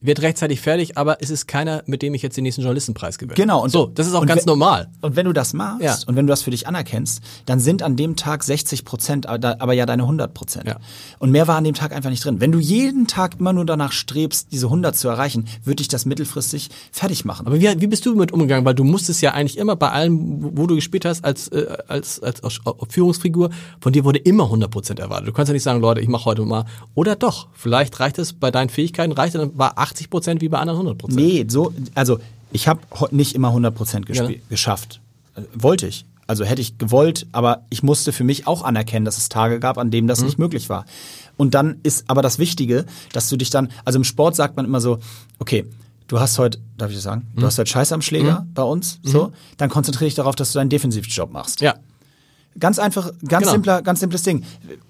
[0.02, 3.34] wird rechtzeitig fertig, aber es ist keiner, mit dem ich jetzt den nächsten Journalistenpreis gewinne.
[3.36, 3.62] Genau.
[3.62, 4.88] Und so, das ist auch ganz wenn- normal.
[5.00, 5.96] Und wenn du das machst Ja.
[6.06, 9.72] und wenn du das für dich anerkennst, dann sind an dem Tag 60 Prozent, aber
[9.72, 10.66] ja deine 100 Prozent.
[10.66, 10.76] Ja.
[11.18, 12.40] Und mehr war an dem Tag einfach nicht drin.
[12.40, 16.04] Wenn du jeden Tag immer nur danach strebst, diese 100 zu erreichen, würde dich das
[16.06, 17.46] mittelfristig fertig machen.
[17.46, 18.64] Aber wie, wie bist du damit umgegangen?
[18.64, 22.20] Weil du musstest ja eigentlich immer bei allem, wo- du gespielt hast, als, äh, als,
[22.22, 23.50] als, als Führungsfigur,
[23.80, 25.28] von dir wurde immer 100% erwartet.
[25.28, 26.64] Du kannst ja nicht sagen, Leute, ich mache heute mal.
[26.94, 30.58] Oder doch, vielleicht reicht es bei deinen Fähigkeiten, reicht es dann war 80% wie bei
[30.58, 31.14] anderen 100%.
[31.14, 32.18] Nee, so, also
[32.52, 32.80] ich habe
[33.10, 34.28] nicht immer 100 Prozent Ja.
[34.48, 35.00] geschafft.
[35.54, 36.04] Wollte ich.
[36.26, 39.76] Also hätte ich gewollt, aber ich musste für mich auch anerkennen, dass es Tage gab,
[39.76, 40.26] an denen das Mhm.
[40.26, 40.84] nicht möglich war.
[41.36, 44.64] Und dann ist aber das Wichtige, dass du dich dann, also im Sport sagt man
[44.64, 44.98] immer so,
[45.38, 45.64] okay,
[46.08, 47.40] du hast heute, darf ich das sagen, Mhm.
[47.40, 50.58] du hast heute Scheiß am Schläger bei uns, so, dann konzentriere dich darauf, dass du
[50.58, 51.60] deinen Defensivjob machst.
[51.60, 51.74] Ja.
[52.58, 53.52] Ganz einfach, ganz Genau.
[53.52, 54.44] simpler, ganz simples Ding.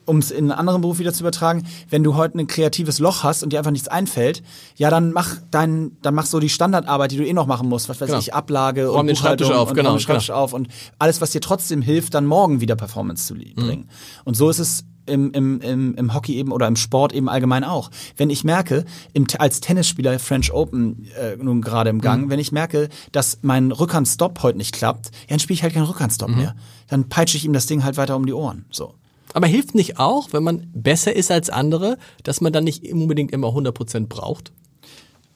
[0.05, 3.23] Um es in einen anderen Beruf wieder zu übertragen, wenn du heute ein kreatives Loch
[3.23, 4.43] hast und dir einfach nichts einfällt,
[4.77, 7.89] ja, dann mach dein, dann mach so die Standardarbeit, die du eh noch machen musst,
[7.89, 8.19] was weiß Genau.
[8.19, 10.39] ich, Ablage Räum und den Schreibtisch auf, und genau, Schreibtisch genau.
[10.41, 13.55] auf und alles, was dir trotzdem hilft, dann morgen wieder Performance zu Mhm.
[13.55, 13.89] bringen.
[14.25, 17.65] Und so ist es im, im, im, im Hockey eben oder im Sport eben allgemein
[17.65, 17.91] auch.
[18.17, 22.01] Wenn ich merke, im, als Tennisspieler French Open äh, nun gerade im Mhm.
[22.01, 25.75] Gang, wenn ich merke, dass mein Rückhandstop heute nicht klappt, ja, dann spiele ich halt
[25.75, 26.37] keinen Rückhandstop Mhm.
[26.37, 26.55] mehr.
[26.89, 28.65] Dann peitsche ich ihm das Ding halt weiter um die Ohren.
[28.71, 28.95] So.
[29.35, 33.31] Aber hilft nicht auch, wenn man besser ist als andere, dass man dann nicht unbedingt
[33.33, 34.53] immer 100% braucht?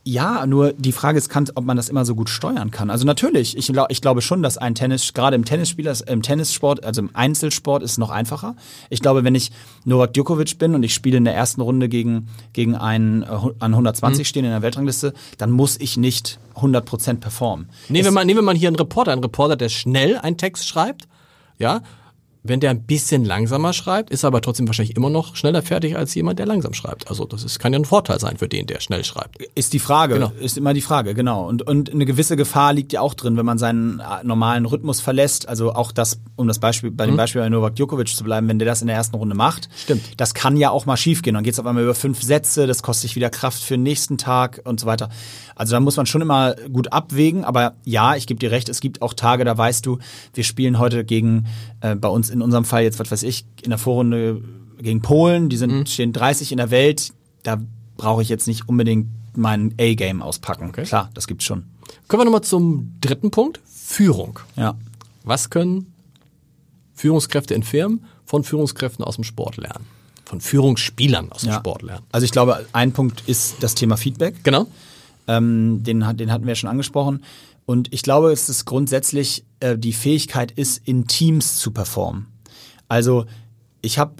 [0.08, 2.90] Ja, nur die Frage ist, kann, ob man das immer so gut steuern kann.
[2.90, 6.84] Also natürlich, ich, glaub- ich glaube schon, dass ein Tennis, gerade im Tennisspieler, im Tennissport,
[6.84, 8.54] also im Einzelsport ist noch einfacher.
[8.88, 9.50] Ich glaube, wenn ich
[9.84, 13.26] Novak Djokovic bin und ich spiele in der ersten Runde gegen, gegen einen äh,
[13.58, 17.68] an 120 stehen in der Weltrangliste, dann muss ich nicht 100% performen.
[17.88, 20.68] Nehmen wir, mal, nehmen wir mal hier einen Reporter, einen Reporter, der schnell einen Text
[20.68, 21.08] schreibt,
[21.58, 21.80] ja,
[22.48, 25.96] wenn der ein bisschen langsamer schreibt, ist er aber trotzdem wahrscheinlich immer noch schneller fertig
[25.96, 27.08] als jemand, der langsam schreibt.
[27.08, 29.38] Also das ist, kann ja ein Vorteil sein für den, der schnell schreibt.
[29.54, 30.32] Ist die Frage, Genau.
[30.40, 31.46] ist immer die Frage, genau.
[31.46, 35.00] Und, und eine gewisse Gefahr liegt ja auch drin, wenn man seinen äh, normalen Rhythmus
[35.00, 35.48] verlässt.
[35.48, 38.58] Also auch das, um das Beispiel, bei dem Beispiel bei Novak Djokovic zu bleiben, wenn
[38.58, 39.76] der das in der ersten Runde macht, Mhm.
[39.76, 40.02] Stimmt.
[40.20, 41.34] das kann ja auch mal schiefgehen.
[41.34, 43.82] Dann geht es auf einmal über fünf Sätze, das kostet sich wieder Kraft für den
[43.82, 45.08] nächsten Tag und so weiter.
[45.54, 48.80] Also da muss man schon immer gut abwägen, aber ja, ich gebe dir recht, es
[48.80, 49.98] gibt auch Tage, da weißt du,
[50.34, 51.46] wir spielen heute gegen,
[51.80, 54.42] äh, bei uns in unserem Fall jetzt, was weiß ich, in der Vorrunde
[54.80, 55.86] gegen Polen, die sind, Mhm.
[55.86, 57.12] stehen 30 in der Welt,
[57.42, 57.60] da
[57.96, 60.68] brauche ich jetzt nicht unbedingt mein A-Game auspacken.
[60.68, 60.84] Okay.
[60.84, 61.64] Klar, das gibt's schon.
[62.08, 64.38] Kommen wir nochmal zum dritten Punkt, Führung.
[64.56, 64.76] Ja.
[65.24, 65.92] Was können
[66.94, 69.84] Führungskräfte in Firmen von Führungskräften aus dem Sport lernen?
[70.24, 71.56] Von Führungsspielern aus dem ja.
[71.58, 72.04] Sport lernen.
[72.12, 74.42] Also ich glaube, ein Punkt ist das Thema Feedback.
[74.42, 74.66] Genau.
[75.28, 77.22] Ähm, den, den hatten wir ja schon angesprochen.
[77.66, 82.28] Und ich glaube, es grundsätzlich äh, die Fähigkeit ist, in Teams zu performen.
[82.88, 83.26] Also
[83.82, 84.14] ich habe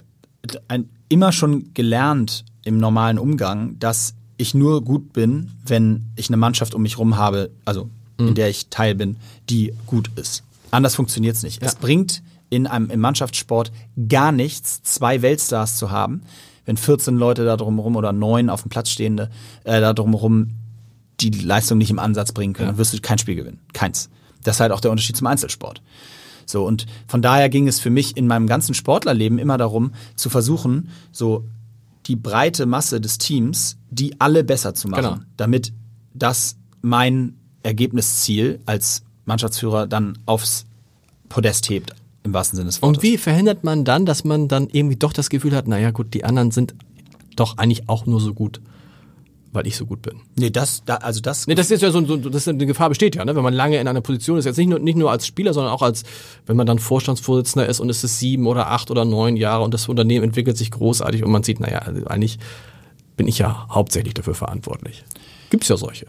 [1.09, 6.75] immer schon gelernt im normalen Umgang, dass ich nur gut bin, wenn ich eine Mannschaft
[6.75, 7.89] um mich rum habe, also
[8.19, 9.17] in der ich Teil bin,
[9.49, 10.43] die gut ist.
[10.71, 11.61] Anders funktioniert's nicht.
[11.61, 13.71] Es bringt in einem im Mannschaftssport
[14.09, 16.21] gar nichts, zwei Weltstars zu haben,
[16.65, 19.29] wenn 14 Leute da drumherum oder neun auf dem Platz stehende
[19.63, 20.51] äh, da drumherum
[21.19, 23.59] die Leistung nicht im Ansatz bringen können, dann wirst du kein Spiel gewinnen.
[23.73, 24.09] Keins.
[24.43, 25.81] Das ist halt auch der Unterschied zum Einzelsport.
[26.45, 30.29] So, und von daher ging es für mich in meinem ganzen Sportlerleben immer darum, zu
[30.29, 31.43] versuchen, so
[32.05, 35.17] die breite Masse des Teams, die alle besser zu machen, Genau.
[35.35, 35.73] damit
[36.13, 40.65] das mein Ergebnisziel als Mannschaftsführer dann aufs
[41.27, 41.93] Podest hebt,
[42.23, 42.97] im wahrsten Sinne des Wortes.
[42.99, 46.13] Und wie verhindert man dann, dass man dann irgendwie doch das Gefühl hat, naja gut,
[46.13, 46.75] die anderen sind
[47.35, 48.61] doch eigentlich auch nur so gut,
[49.57, 50.21] weil ich so gut bin?
[50.37, 52.89] Nee, das, da, also das, Nee, das ist ja so, so das ist eine Gefahr
[52.89, 53.35] besteht ja, ne?
[53.35, 55.73] wenn man lange in einer Position ist, jetzt nicht nur, nicht nur als Spieler, sondern
[55.73, 56.03] auch als,
[56.45, 59.73] wenn man dann Vorstandsvorsitzender ist und es ist sieben oder acht oder neun Jahre und
[59.73, 62.39] das Unternehmen entwickelt sich großartig und man sieht, naja, also eigentlich
[63.17, 65.03] bin ich ja hauptsächlich dafür verantwortlich.
[65.49, 66.07] Gibt's ja solche.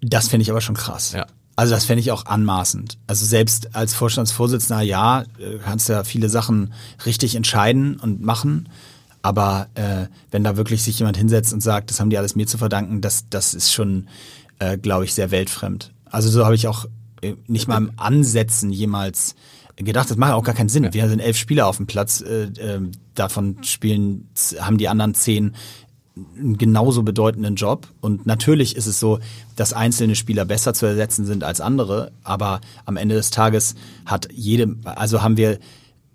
[0.00, 1.12] Das finde ich aber schon krass.
[1.12, 1.26] Ja.
[1.54, 2.98] Also das fände ich auch anmaßend.
[3.06, 6.72] Also selbst als Vorstandsvorsitzender, ja, äh, kannst ja viele Sachen
[7.06, 8.68] richtig entscheiden und machen.
[9.22, 12.46] Aber äh, wenn da wirklich sich jemand hinsetzt und sagt, das haben die alles mir
[12.46, 14.08] zu verdanken, das, das ist schon,
[14.58, 15.92] äh, glaube ich, sehr weltfremd.
[16.04, 16.86] Also so habe ich auch
[17.22, 19.34] äh, nicht mal im Ansätzen jemals
[19.76, 20.88] gedacht, das macht auch gar keinen Sinn.
[20.92, 22.80] Wir sind elf Spieler auf dem Platz, äh, äh,
[23.14, 25.54] davon spielen, haben die anderen zehn
[26.38, 27.88] einen genauso bedeutenden Job.
[28.00, 29.18] Und natürlich ist es so,
[29.56, 32.12] dass einzelne Spieler besser zu ersetzen sind als andere.
[32.22, 35.58] Aber am Ende des Tages hat jede, also haben wir,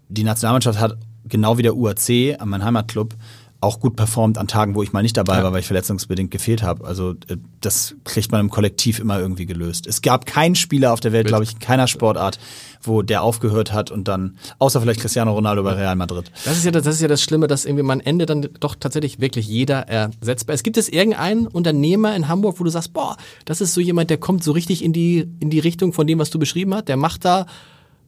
[0.09, 0.97] die Nationalmannschaft hat
[1.29, 3.15] genau wie der UAC, mein Heimatclub,
[3.59, 5.43] auch gut performt an Tagen, wo ich mal nicht dabei Ja.
[5.43, 6.85] war, weil ich verletzungsbedingt gefehlt habe.
[6.85, 9.87] Also äh, das kriegt man im Kollektiv immer irgendwie gelöst.
[9.87, 12.37] Es gab keinen Spieler auf der Welt, glaube ich, in keiner Sportart,
[12.83, 16.31] wo der aufgehört hat und dann, außer vielleicht Cristiano Ronaldo bei Real Madrid.
[16.45, 18.75] Das ist ja das, das ist ja das Schlimme, dass irgendwie am Ende dann doch
[18.75, 20.63] tatsächlich wirklich jeder ersetzbar ist.
[20.63, 24.17] Gibt es irgendeinen Unternehmer in Hamburg, wo du sagst, boah, das ist so jemand, der
[24.19, 26.95] kommt so richtig in die, in die Richtung von dem, was du beschrieben hast, der
[26.97, 27.47] macht da,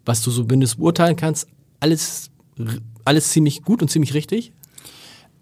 [0.06, 1.48] was du so mindestens beurteilen kannst,
[1.80, 2.30] alles,
[3.10, 4.54] alles ziemlich gut und ziemlich richtig?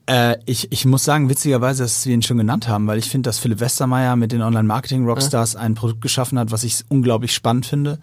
[0.06, 3.28] Äh, ich, ich muss sagen, witzigerweise, dass wir ihn schon genannt haben, weil ich finde,
[3.28, 8.00] dass Philipp Westermeier mit den Online-Marketing-Rockstars ein Produkt geschaffen hat, was ich unglaublich spannend finde.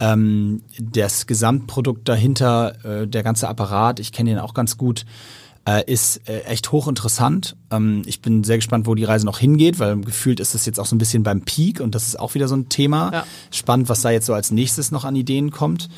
[0.00, 5.06] Ähm, das Gesamtprodukt dahinter, äh, der ganze Apparat, ich kenne ihn auch ganz gut,
[5.64, 7.54] äh, ist äh, echt hochinteressant.
[7.70, 10.80] Ähm, ich bin sehr gespannt, wo die Reise noch hingeht, weil gefühlt ist das jetzt
[10.80, 13.12] auch so ein bisschen beim Peak und das ist auch wieder so ein Thema.
[13.12, 13.24] Ja.
[13.52, 15.88] Spannend, was da jetzt so als nächstes noch an Ideen kommt.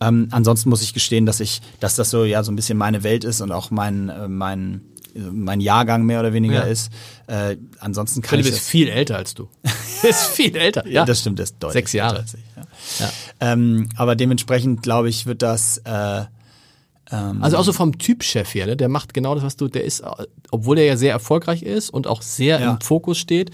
[0.00, 3.02] Ähm, ansonsten muss ich gestehen, dass ich, dass das so ja so ein bisschen meine
[3.02, 4.80] Welt ist und auch mein äh, mein
[5.14, 6.72] äh, mein Jahrgang mehr oder weniger Ja.
[6.72, 6.90] ist.
[7.26, 9.48] Äh, ansonsten kann Philipp ich ist das, viel älter als du.
[10.02, 11.04] ist viel älter, ja.
[11.04, 11.74] das stimmt, das ist deutlich.
[11.74, 12.18] Sechs Jahre.
[12.18, 12.40] als ich,
[13.00, 13.10] ja.
[13.40, 16.24] Ähm, aber dementsprechend glaube ich, wird das äh,
[17.10, 18.76] Also auch so vom Typchef her, ne?
[18.76, 20.06] der macht genau das, was du, der ist, äh,
[20.50, 22.70] obwohl der ja sehr erfolgreich ist und auch sehr Ja.
[22.72, 23.50] im Fokus steht,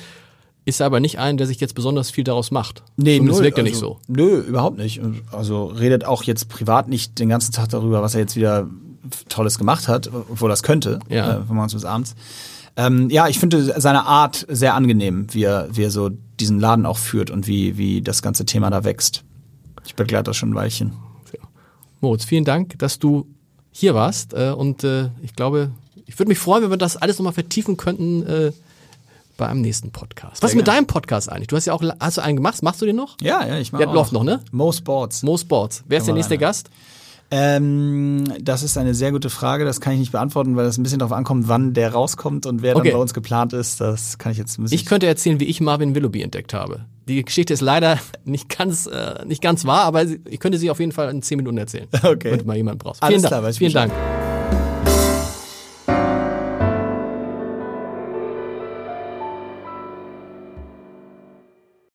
[0.66, 2.82] ist er aber nicht ein, der sich jetzt besonders viel daraus macht.
[2.96, 3.98] Nee, das null, wirkt ja also, nicht so.
[4.08, 5.00] Nö, überhaupt nicht.
[5.32, 8.68] Also redet auch jetzt privat nicht den ganzen Tag darüber, was er jetzt wieder
[9.28, 11.38] Tolles gemacht hat, obwohl das könnte, Ja.
[11.38, 12.16] äh, von morgens bis abends.
[12.76, 16.10] Ähm, ja, ich finde seine Art sehr angenehm, wie er, wie er so
[16.40, 19.22] diesen Laden auch führt und wie, wie das ganze Thema da wächst.
[19.86, 20.92] Ich begleite das schon ein Weilchen.
[22.00, 23.26] Moritz, vielen Dank, dass du
[23.70, 25.70] hier warst äh, und äh, ich glaube,
[26.06, 28.52] ich würde mich freuen, wenn wir das alles nochmal vertiefen könnten äh,
[29.36, 30.42] bei einem nächsten Podcast.
[30.42, 31.48] Was ist mit deinem Podcast eigentlich?
[31.48, 32.62] Du hast ja auch, hast du einen gemacht?
[32.62, 33.16] Machst du den noch?
[33.20, 34.40] Ja, ja, ich mache Der läuft noch, ne?
[34.52, 35.22] Mo Sports.
[35.22, 35.84] Mo Sports.
[35.86, 36.70] Wer ist der nächste Gast?
[37.28, 39.64] Ähm, das ist eine sehr gute Frage.
[39.64, 42.62] Das kann ich nicht beantworten, weil das ein bisschen darauf ankommt, wann der rauskommt und
[42.62, 42.88] wer Okay.
[42.90, 43.80] dann bei uns geplant ist.
[43.80, 44.76] Das kann ich jetzt ein bisschen.
[44.76, 46.84] Ich könnte erzählen, wie ich Marvin Willoughby entdeckt habe.
[47.08, 50.78] Die Geschichte ist leider nicht ganz, äh, nicht ganz wahr, aber ich könnte sie auf
[50.78, 51.88] jeden Fall in zehn Minuten erzählen.
[52.04, 52.30] Okay.
[52.30, 53.02] Wenn du mal jemanden brauchst.
[53.02, 53.52] Alles Vielen klar, Dank.
[53.52, 53.72] ich Vielen.
[53.72, 53.92] Dank.